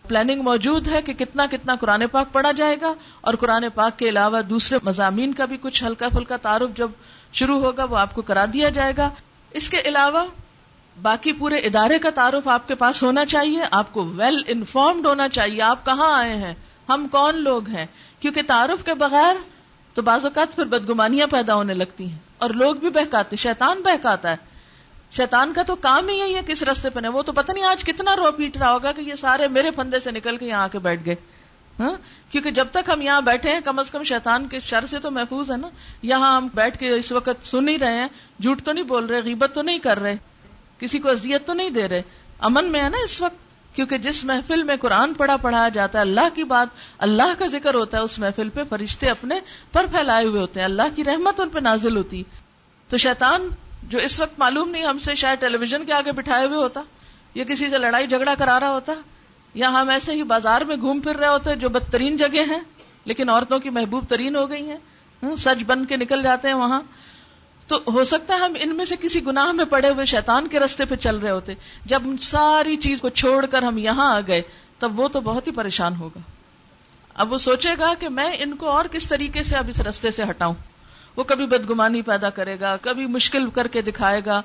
پلاننگ 0.08 0.42
موجود 0.42 0.88
ہے 0.88 1.02
کہ 1.02 1.14
کتنا 1.14 1.46
کتنا 1.46 1.76
قرآن 1.76 2.08
پاک 2.12 2.32
پڑھا 2.32 2.52
جائے 2.52 2.78
گا 2.82 2.94
اور 3.22 3.34
قرآن 3.34 3.66
پاک 3.76 4.00
کے 4.00 4.10
علاوہ 4.10 4.42
دوسرے 4.42 4.78
مضامین 4.84 5.34
کا 5.34 5.46
بھی 5.46 5.58
کچھ 5.62 5.84
ہلکا 5.84 6.10
پھلکا 6.10 6.36
تعارف 6.38 6.78
جب 6.78 6.92
شروع 7.34 7.60
ہوگا 7.60 7.84
وہ 7.84 7.98
آپ 7.98 8.16
کو 8.16 8.22
کرا 8.22 8.46
دیا 8.54 8.70
جائے 8.70 8.94
گا۔ 8.98 9.10
اس 9.52 9.70
کے 9.70 9.78
علاوہ 9.86 10.26
باقی 11.02 11.34
پورے 11.34 11.56
ادارے 11.56 12.00
کا 12.00 12.10
تعارف 12.10 12.48
آپ 12.48 12.68
کے 12.68 12.76
پاس 12.76 13.04
ہونا 13.04 13.26
چاہیے، 13.26 13.62
آپ 13.72 13.94
کو 13.94 14.06
ویل 14.16 14.42
انفارمڈ 14.48 15.06
ہونا 15.06 15.30
چاہیے، 15.30 15.62
آپ 15.62 15.86
کہاں 15.86 16.18
آئے 16.18 16.36
ہیں؟ 16.36 16.54
ہم 16.90 17.08
کون 17.12 17.36
لوگ 17.36 17.68
ہیں؟ 17.68 17.86
کیونکہ 18.20 18.42
تعارف 18.48 18.86
کے 18.86 18.94
بغیر 18.94 19.36
تو 19.94 20.02
بعض 20.02 20.26
اوقات 20.26 20.56
پھر 20.56 20.66
بدگمانیاں 20.66 21.28
پیدا 21.28 21.56
ہونے 21.56 21.74
لگتی 21.74 22.10
ہیں 22.10 22.18
اور 22.38 22.50
لوگ 22.50 22.76
بھی 22.76 22.90
بہکاتے، 22.90 23.36
شیطان 23.36 23.82
بہکاتا 23.82 24.32
ہے۔ 24.32 24.53
شیطان 25.18 25.54
کا 25.54 25.64
تو 25.64 25.76
کام 25.76 26.10
ہی 26.10 26.16
یہی 26.16 26.36
ہے 26.36 26.42
کس 26.48 26.64
رستے 26.64 26.90
پہ 26.90 27.08
وہ 27.08 27.22
تو 27.22 27.34
پتہ 27.34 27.52
نہیں 27.52 27.64
آج 27.64 27.84
کتنا 27.84 28.16
رو 28.16 28.32
پیٹ 28.32 28.58
رہا 28.58 28.74
ہوگا 28.74 28.92
کہ 28.92 29.02
یہ 29.02 29.16
سارے 29.16 29.48
میرے 29.48 29.72
پندے 29.72 30.00
سے 30.00 30.12
نکل 30.12 30.38
کے 30.38 30.46
یہاں 30.46 30.64
آ 30.64 30.68
کے 30.68 30.80
بیٹھ 30.80 31.02
گئے۔ 31.06 31.16
ہاں؟ 31.80 31.92
کیونکہ 32.32 32.52
جب 32.52 32.68
تک 32.72 32.90
ہم 32.94 33.02
یہاں 33.02 33.22
بیٹھے 33.22 33.54
ہیں، 33.54 33.60
کم 33.66 33.80
از 33.80 33.92
کم 33.92 34.04
شیطان 34.04 34.48
کے 34.48 34.60
شر 34.60 34.84
سے 34.90 35.00
تو 35.00 35.12
محفوظ 35.12 35.52
ہے 35.52 35.58
نا۔ 35.58 35.70
یہاں 36.02 36.38
ہم 36.38 36.48
بیٹھ 36.54 36.78
کے 36.78 36.90
اس 36.90 37.12
وقت 37.12 37.48
سن 37.48 37.68
ہی 37.68 37.80
رہے 37.80 37.98
ہیں، 37.98 38.08
جھوٹ 38.42 38.62
تو 38.62 38.72
نہیں 38.72 38.84
بول 38.84 39.06
رہے، 39.06 39.20
غیبت 39.24 39.52
تو 39.54 39.62
نہیں 39.62 39.80
کر 39.80 40.00
رہے، 40.00 40.16
کسی 40.80 41.00
کو 41.00 41.10
اذیت 41.10 41.48
تو 41.48 41.54
نہیں 41.54 41.70
دے 41.70 41.88
رہے۔ 41.88 42.02
امن 42.40 42.66
میں 42.66 42.84
ہے 42.84 42.90
نا 42.90 42.98
اس 43.04 43.22
وقت، 43.22 43.76
کیونکہ 43.76 43.98
جس 43.98 44.26
محفل 44.26 44.64
میں 44.64 44.76
قرآن 44.76 45.14
پڑھا 45.14 45.38
پڑھایا 45.38 45.70
جاتا 45.70 45.98
ہے، 45.98 46.02
اللہ 46.02 46.36
کی 46.36 46.44
بات، 46.44 46.68
اللہ 46.98 47.40
کا 47.40 47.46
ذکر 47.46 47.74
ہوتا 47.76 47.98
ہے، 47.98 48.02
اس 48.02 48.20
محفل 48.20 48.50
پہ 48.50 48.62
فرشتے 48.70 49.10
اپنے 49.10 49.40
پر 49.72 49.86
پھیلائے 49.92 50.26
ہوئے 50.26 50.42
ہوتے 50.42 50.60
ہیں۔ 50.60 50.66
اللہ 50.66 50.96
کی 50.96 51.04
رحمت 51.04 51.40
ان 51.40 51.50
پہ 51.50 51.60
نازل 51.60 51.98
ہوتی۔ 51.98 52.24
تو 52.90 52.98
شیطان 52.98 53.48
جو 53.90 54.00
اس 54.00 54.20
وقت 54.20 54.40
معلوم 54.40 54.70
نہیں 54.70 54.86
ہم 54.86 54.98
سے 54.98 55.16
شاید 55.16 55.40
ٹیلی 55.40 55.58
ویژن 55.58 55.86
کے 55.86 55.94
آگے 55.94 56.12
بٹھائے 56.12 56.46
ہوئے 56.46 56.58
ہوتا 56.58 56.82
یا 57.36 57.44
کسی 57.44 57.70
سے 57.70 57.78
لڑائی 57.78 58.08
جھگڑا 58.08 58.36
کرا 58.36 58.60
رہا 58.60 58.70
ہوتا، 58.70 58.94
یا 59.56 59.70
ہم 59.70 59.90
ایسے 59.90 60.12
ہی 60.12 60.24
بازار 60.24 60.62
میں 60.62 60.76
گھوم 60.76 61.00
پھر 61.00 61.16
رہے 61.16 61.28
ہوتے 61.28 61.56
جو 61.56 61.70
بدترین 61.70 62.18
جگہ 62.18 62.44
ہیں، 62.50 62.60
لیکن 63.06 63.30
عورتوں 63.30 63.60
کی 63.60 63.70
محبوب 63.70 64.06
ترین 64.10 64.36
ہو 64.36 64.50
گئی 64.50 64.70
ہیں 64.70 65.36
سچ 65.40 65.64
بن 65.64 65.86
کے 65.86 65.98
نکل 65.98 66.24
جاتے 66.24 66.48
ہیں 66.48 66.56
وہاں۔ 66.56 66.82
تو 67.68 67.80
ہو 67.88 68.04
سکتا 68.04 68.34
ہے 68.34 68.40
ہم 68.40 68.54
ان 68.60 68.76
میں 68.76 68.86
سے 68.86 68.96
کسی 69.02 69.26
گناہ 69.26 69.52
میں 69.52 69.66
پڑے 69.66 69.90
ہوئے 69.90 70.06
شیطان 70.06 70.48
کے 70.48 70.60
رستے 70.60 70.86
پہ 70.86 70.96
چل 70.96 71.18
رہے 71.18 71.32
ہوتے، 71.32 71.54
جب 71.86 72.04
ساری 72.22 72.76
چیز 72.76 73.02
کو 73.02 73.10
چھوڑ 73.10 73.46
کر 73.46 73.64
ہم 73.64 73.78
یہاں 73.78 74.14
آ 74.16 74.20
گئے، 74.28 74.42
تب 74.80 75.00
وہ 75.00 75.08
تو 75.08 75.22
بہت 75.22 75.48
ہی 75.48 75.52
پریشان 75.52 75.96
ہوگا۔ 75.96 76.20
اب 77.14 77.34
وہ 77.34 77.38
سوچے 77.38 77.70
گا 77.80 77.94
کہ 78.00 78.10
میں 78.10 78.32
ان 78.40 78.56
کو 78.56 78.70
اور 78.70 78.86
کس 78.86 79.08
طریقے 79.08 79.44
سے 79.44 79.56
اب 79.56 79.70
اس 79.70 79.82
رستے 79.82 80.12
سے 80.12 80.24
ہٹاؤں۔ 80.30 80.54
وہ 81.16 81.24
کبھی 81.24 81.46
بدگمانی 81.46 82.02
پیدا 82.02 82.30
کرے 82.30 82.60
گا، 82.60 82.78
کبھی 82.78 83.06
مشکل 83.06 83.50
کر 83.50 83.68
کے 83.68 83.82
دکھائے 83.82 84.22
گا، 84.26 84.42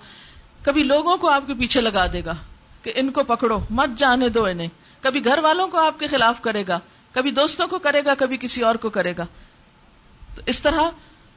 کبھی 0.62 0.82
لوگوں 0.82 1.16
کو 1.16 1.28
آپ 1.28 1.42
کے 1.46 1.54
پیچھے 1.54 1.80
لگا 1.80 2.06
دے 2.12 2.24
گا 2.24 2.34
کہ 2.82 2.92
ان 2.94 3.10
کو 3.10 3.24
پکڑو، 3.24 3.58
مت 3.70 3.98
جانے 3.98 4.28
دو 4.28 4.44
انہیں۔ 4.44 4.68
کبھی 5.00 5.24
گھر 5.24 5.38
والوں 5.38 5.68
کو 5.68 5.78
آپ 5.78 5.98
کے 5.98 6.06
خلاف 6.06 6.40
کرے 6.40 6.64
گا، 6.68 6.78
کبھی 7.12 7.30
دوستوں 7.30 7.68
کو 7.68 7.78
کرے 7.78 8.04
گا، 8.04 8.14
کبھی 8.18 8.36
کسی 8.36 8.62
اور 8.62 8.74
کو 8.74 8.90
کرے 8.90 9.14
گا۔ 9.18 9.26
تو 10.34 10.42
اس 10.46 10.60
طرح 10.60 10.80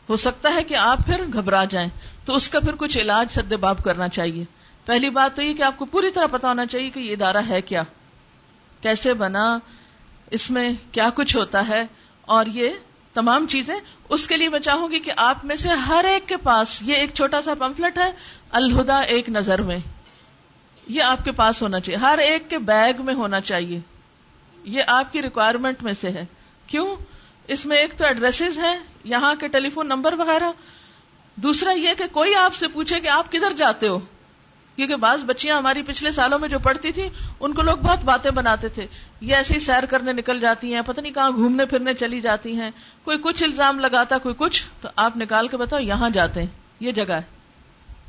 ہو 0.09 0.17
سکتا 0.17 0.53
ہے 0.55 0.63
کہ 0.63 0.75
آپ 0.75 0.97
پھر 1.05 1.25
گھبرا 1.33 1.65
جائیں۔ 1.65 1.89
تو 2.25 2.35
اس 2.35 2.49
کا 2.49 2.59
پھر 2.59 2.75
کچھ 2.77 2.97
علاج 2.97 3.31
سد 3.31 3.53
باب 3.53 3.83
کرنا 3.83 4.07
چاہیے۔ 4.07 4.43
پہلی 4.85 5.09
بات 5.09 5.35
تو 5.35 5.41
یہ 5.41 5.53
کہ 5.53 5.63
آپ 5.63 5.77
کو 5.77 5.85
پوری 5.85 6.11
طرح 6.11 6.25
پتا 6.31 6.47
ہونا 6.47 6.65
چاہیے 6.65 6.89
کہ 6.89 6.99
یہ 6.99 7.11
ادارہ 7.11 7.41
ہے 7.49 7.61
کیا۔ 7.61 7.83
کیسے 8.81 9.13
بنا، 9.13 9.57
اس 10.31 10.51
میں 10.51 10.73
کیا 10.91 11.09
کچھ 11.15 11.37
ہوتا 11.37 11.67
ہے 11.67 11.81
اور 12.21 12.45
یہ 12.45 12.69
تمام 13.13 13.47
چیزیں، 13.47 13.75
اس 14.09 14.27
کے 14.27 14.37
لیے 14.37 14.49
میں 14.49 14.59
چاہوں 14.59 14.91
گی 14.91 14.99
کہ 14.99 15.11
آپ 15.17 15.45
میں 15.45 15.55
سے 15.55 15.69
ہر 15.69 16.05
ایک 16.09 16.27
کے 16.27 16.37
پاس 16.37 16.81
یہ 16.81 16.93
ایک 16.93 17.13
چھوٹا 17.13 17.41
سا 17.41 17.53
پمفلٹ 17.53 17.97
ہے، 17.97 18.11
الہدا 18.51 18.99
ایک 18.99 19.29
نظر 19.29 19.61
میں۔ 19.61 19.77
یہ 20.87 21.03
آپ 21.03 21.23
کے 21.23 21.31
پاس 21.31 21.61
ہونا 21.61 21.79
چاہیے، 21.79 21.97
ہر 21.97 22.17
ایک 22.17 22.49
کے 22.49 22.57
بیگ 22.57 22.93
میں 22.99 23.13
ہونا 23.13 23.41
چاہیے۔ 23.41 23.79
یہ 24.63 24.83
آپ 24.87 25.13
کی 25.13 25.21
ریکوائرمنٹ 25.21 25.83
میں 25.83 25.93
سے 25.93 26.09
ہے۔ 26.09 26.25
کیوں؟ 26.67 26.95
اس 27.47 27.65
میں 27.65 27.77
ایک 27.77 27.93
تو 27.97 28.05
ایڈریس 28.05 28.41
ہیں، 28.41 28.79
یہاں 29.03 29.35
کے 29.35 29.47
ٹیلی 29.47 29.69
فون 29.69 29.87
نمبر 29.87 30.13
وغیرہ۔ 30.13 30.51
دوسرا 31.35 31.71
یہ 31.71 31.89
کہ 31.97 32.03
کوئی 32.11 32.35
آپ 32.35 32.55
سے 32.55 32.67
پوچھے 32.67 32.99
کہ 32.99 33.07
آپ 33.07 33.31
کدھر 33.31 33.53
جاتے 33.53 33.87
ہو؟ 33.87 33.99
کیونکہ 34.75 34.95
بعض 34.95 35.23
بچیاں 35.23 35.57
ہماری 35.57 35.81
پچھلے 35.81 36.11
سالوں 36.11 36.39
میں 36.39 36.49
جو 36.49 36.59
پڑھتی 36.59 36.91
تھی 36.91 37.09
ان 37.39 37.53
کو 37.53 37.61
لوگ 37.61 37.77
بہت 37.77 37.99
باتیں 37.99 38.31
بناتے 38.31 38.69
تھے۔ 38.69 38.85
یہ 39.21 39.35
ایسی 39.35 39.59
سیر 39.59 39.85
کرنے 39.85 40.13
نکل 40.13 40.39
جاتی 40.39 40.73
ہیں، 40.73 40.81
پتہ 40.85 41.01
نہیں 41.01 41.13
کہاں 41.13 41.31
گھومنے 41.31 41.65
پھرنے 41.65 41.93
چلی 41.93 42.21
جاتی 42.21 42.55
ہیں۔ 42.55 42.71
کوئی 43.03 43.17
کچھ 43.23 43.43
الزام 43.43 43.79
لگاتا، 43.79 44.17
کوئی 44.17 44.35
کچھ، 44.37 44.63
تو 44.81 44.89
آپ 44.95 45.17
نکال 45.17 45.47
کے 45.47 45.57
بتاؤ 45.57 45.79
یہاں 45.79 46.09
جاتے 46.09 46.39
ہیں۔ 46.39 46.47
یہ 46.79 46.91
جگہ 46.91 47.13
ہے۔ 47.13 47.21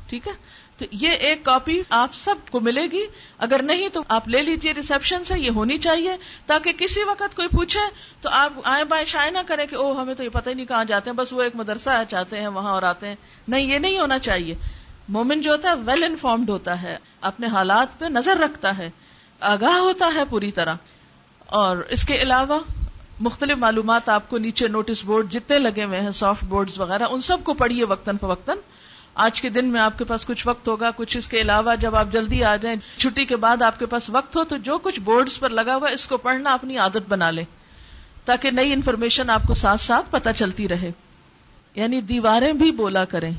ٹھیک 0.07 0.27
ہے؟ 0.27 0.63
تو 0.77 0.85
یہ 0.91 1.09
ایک 1.09 1.45
کاپی 1.45 1.81
آپ 1.89 2.15
سب 2.15 2.35
کو 2.51 2.59
ملے 2.59 2.87
گی۔ 2.91 3.05
اگر 3.37 3.61
نہیں 3.63 3.89
تو 3.89 4.03
آپ 4.07 4.27
لے 4.27 4.43
لیجیے 4.43 4.73
ریسپشن 4.73 5.23
سے، 5.23 5.39
یہ 5.39 5.49
ہونی 5.49 5.77
چاہیے۔ 5.77 6.17
تاکہ 6.45 6.71
کسی 6.71 7.03
وقت 7.03 7.35
کوئی 7.35 7.47
پوچھے 7.47 7.79
تو 8.21 8.29
آپ 8.31 8.53
آئیں 8.63 8.83
بائیں 8.83 9.05
شائع 9.05 9.31
نہ 9.31 9.37
کریں 9.47 9.65
کہ 9.65 9.75
او 9.75 10.01
ہمیں 10.01 10.13
تو 10.13 10.23
یہ 10.23 10.29
پتہ 10.29 10.49
ہی 10.49 10.55
نہیں 10.55 10.65
کہاں 10.65 10.85
جاتے 10.85 11.09
ہیں، 11.09 11.17
بس 11.17 11.33
وہ 11.33 11.41
ایک 11.41 11.55
مدرسہ 11.55 11.89
ہے، 11.89 12.03
چاہتے 12.09 12.39
ہیں، 12.39 12.47
وہاں 12.47 12.71
اور 12.71 12.83
آتے 12.83 13.07
ہیں۔ 13.07 13.15
نہیں، 13.47 13.73
یہ 13.73 13.79
نہیں 13.79 13.99
ہونا 13.99 14.19
چاہیے۔ 14.19 14.55
مومن 15.09 15.41
جو 15.41 15.51
ہوتا 15.51 15.69
ہے 15.69 15.73
ویل 15.73 16.03
انفارمڈ 16.03 16.49
ہوتا 16.49 16.81
ہے، 16.81 16.97
اپنے 17.21 17.47
حالات 17.47 17.99
پہ 17.99 18.05
نظر 18.05 18.37
رکھتا 18.37 18.77
ہے، 18.77 18.89
آگاہ 19.39 19.77
ہوتا 19.77 20.11
ہے 20.15 20.23
پوری 20.29 20.51
طرح۔ 20.51 20.75
اور 21.45 21.77
اس 21.77 22.05
کے 22.05 22.15
علاوہ 22.15 22.59
مختلف 23.19 23.57
معلومات 23.57 24.09
آپ 24.09 24.29
کو 24.29 24.37
نیچے 24.37 24.67
نوٹس 24.67 25.05
بورڈ 25.05 25.31
جتنے 25.31 25.59
لگے 25.59 25.83
ہوئے 25.83 26.01
ہیں 26.01 26.09
سافٹ 26.09 26.43
بورڈ 26.43 26.69
وغیرہ، 26.77 27.03
ان 27.09 27.21
سب 27.21 27.37
کو 27.43 27.53
پڑھیے 27.53 27.85
وقتاً 27.85 28.17
فوقتاً۔ 28.17 28.57
آج 29.15 29.41
کے 29.41 29.49
دن 29.49 29.65
میں 29.65 29.81
آپ 29.81 29.97
کے 29.97 30.03
پاس 30.03 30.25
کچھ 30.25 30.47
وقت 30.47 30.67
ہوگا، 30.67 30.91
کچھ 30.95 31.17
اس 31.17 31.27
کے 31.27 31.41
علاوہ 31.41 31.75
جب 31.75 31.95
آپ 31.95 32.07
جلدی 32.11 32.43
آ 32.43 32.55
جائیں، 32.55 32.99
چھٹی 32.99 33.25
کے 33.25 33.35
بعد 33.35 33.61
آپ 33.61 33.79
کے 33.79 33.85
پاس 33.85 34.09
وقت 34.09 34.35
ہو، 34.35 34.43
تو 34.43 34.57
جو 34.57 34.77
کچھ 34.77 34.99
بورڈز 34.99 35.39
پر 35.39 35.49
لگا 35.49 35.75
ہوا 35.75 35.89
اس 35.89 36.07
کو 36.07 36.17
پڑھنا، 36.17 36.53
اپنی 36.53 36.77
عادت 36.77 37.09
بنا 37.09 37.31
لیں۔ 37.31 37.45
تاکہ 38.25 38.51
نئی 38.51 38.73
انفارمیشن 38.73 39.29
آپ 39.29 39.41
کو 39.47 39.53
ساتھ 39.53 39.81
ساتھ 39.81 40.11
پتہ 40.11 40.29
چلتی 40.35 40.69
رہے۔ 40.69 40.91
یعنی 41.75 42.01
دیواریں 42.01 42.53
بھی 42.53 42.71
بولا 42.71 43.05
کریں۔ 43.05 43.31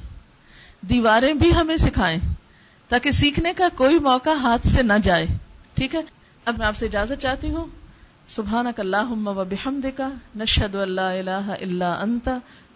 دیواریں 0.88 1.34
بھی 1.34 1.54
ہمیں 1.54 1.76
سکھائیں 1.76 2.18
تاکہ 2.88 3.10
سیکھنے 3.10 3.52
کا 3.52 3.68
کوئی 3.74 3.98
موقع 3.98 4.30
ہاتھ 4.30 4.66
سے 4.66 4.82
نہ 4.82 4.92
جائے۔ 5.02 5.26
ٹھیک 5.74 5.94
ہے؟ 5.94 6.00
اب 6.44 6.58
میں 6.58 6.66
آپ 6.66 6.76
سے 6.76 6.86
اجازت 6.86 7.22
چاہتی 7.22 7.50
ہوں۔ 7.50 7.64
سبحان 8.28 8.66
اللہ 8.76 9.90
کا 9.96 10.08
نشد 10.36 10.74
اللہ 10.74 11.00
اللہ 11.00 11.54
اللہ 11.60 11.84
انت، 11.84 12.28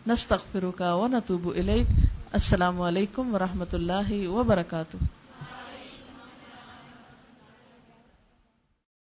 نستغفرک 0.06 0.82
و 0.86 1.06
نتوب 1.06 1.48
الیک۔ 1.56 1.86
السلام 2.32 2.80
علیکم 2.80 3.34
و 3.34 3.38
رحمۃ 3.38 3.72
اللہ 3.72 4.28
وبرکاتہ۔ 4.28 4.96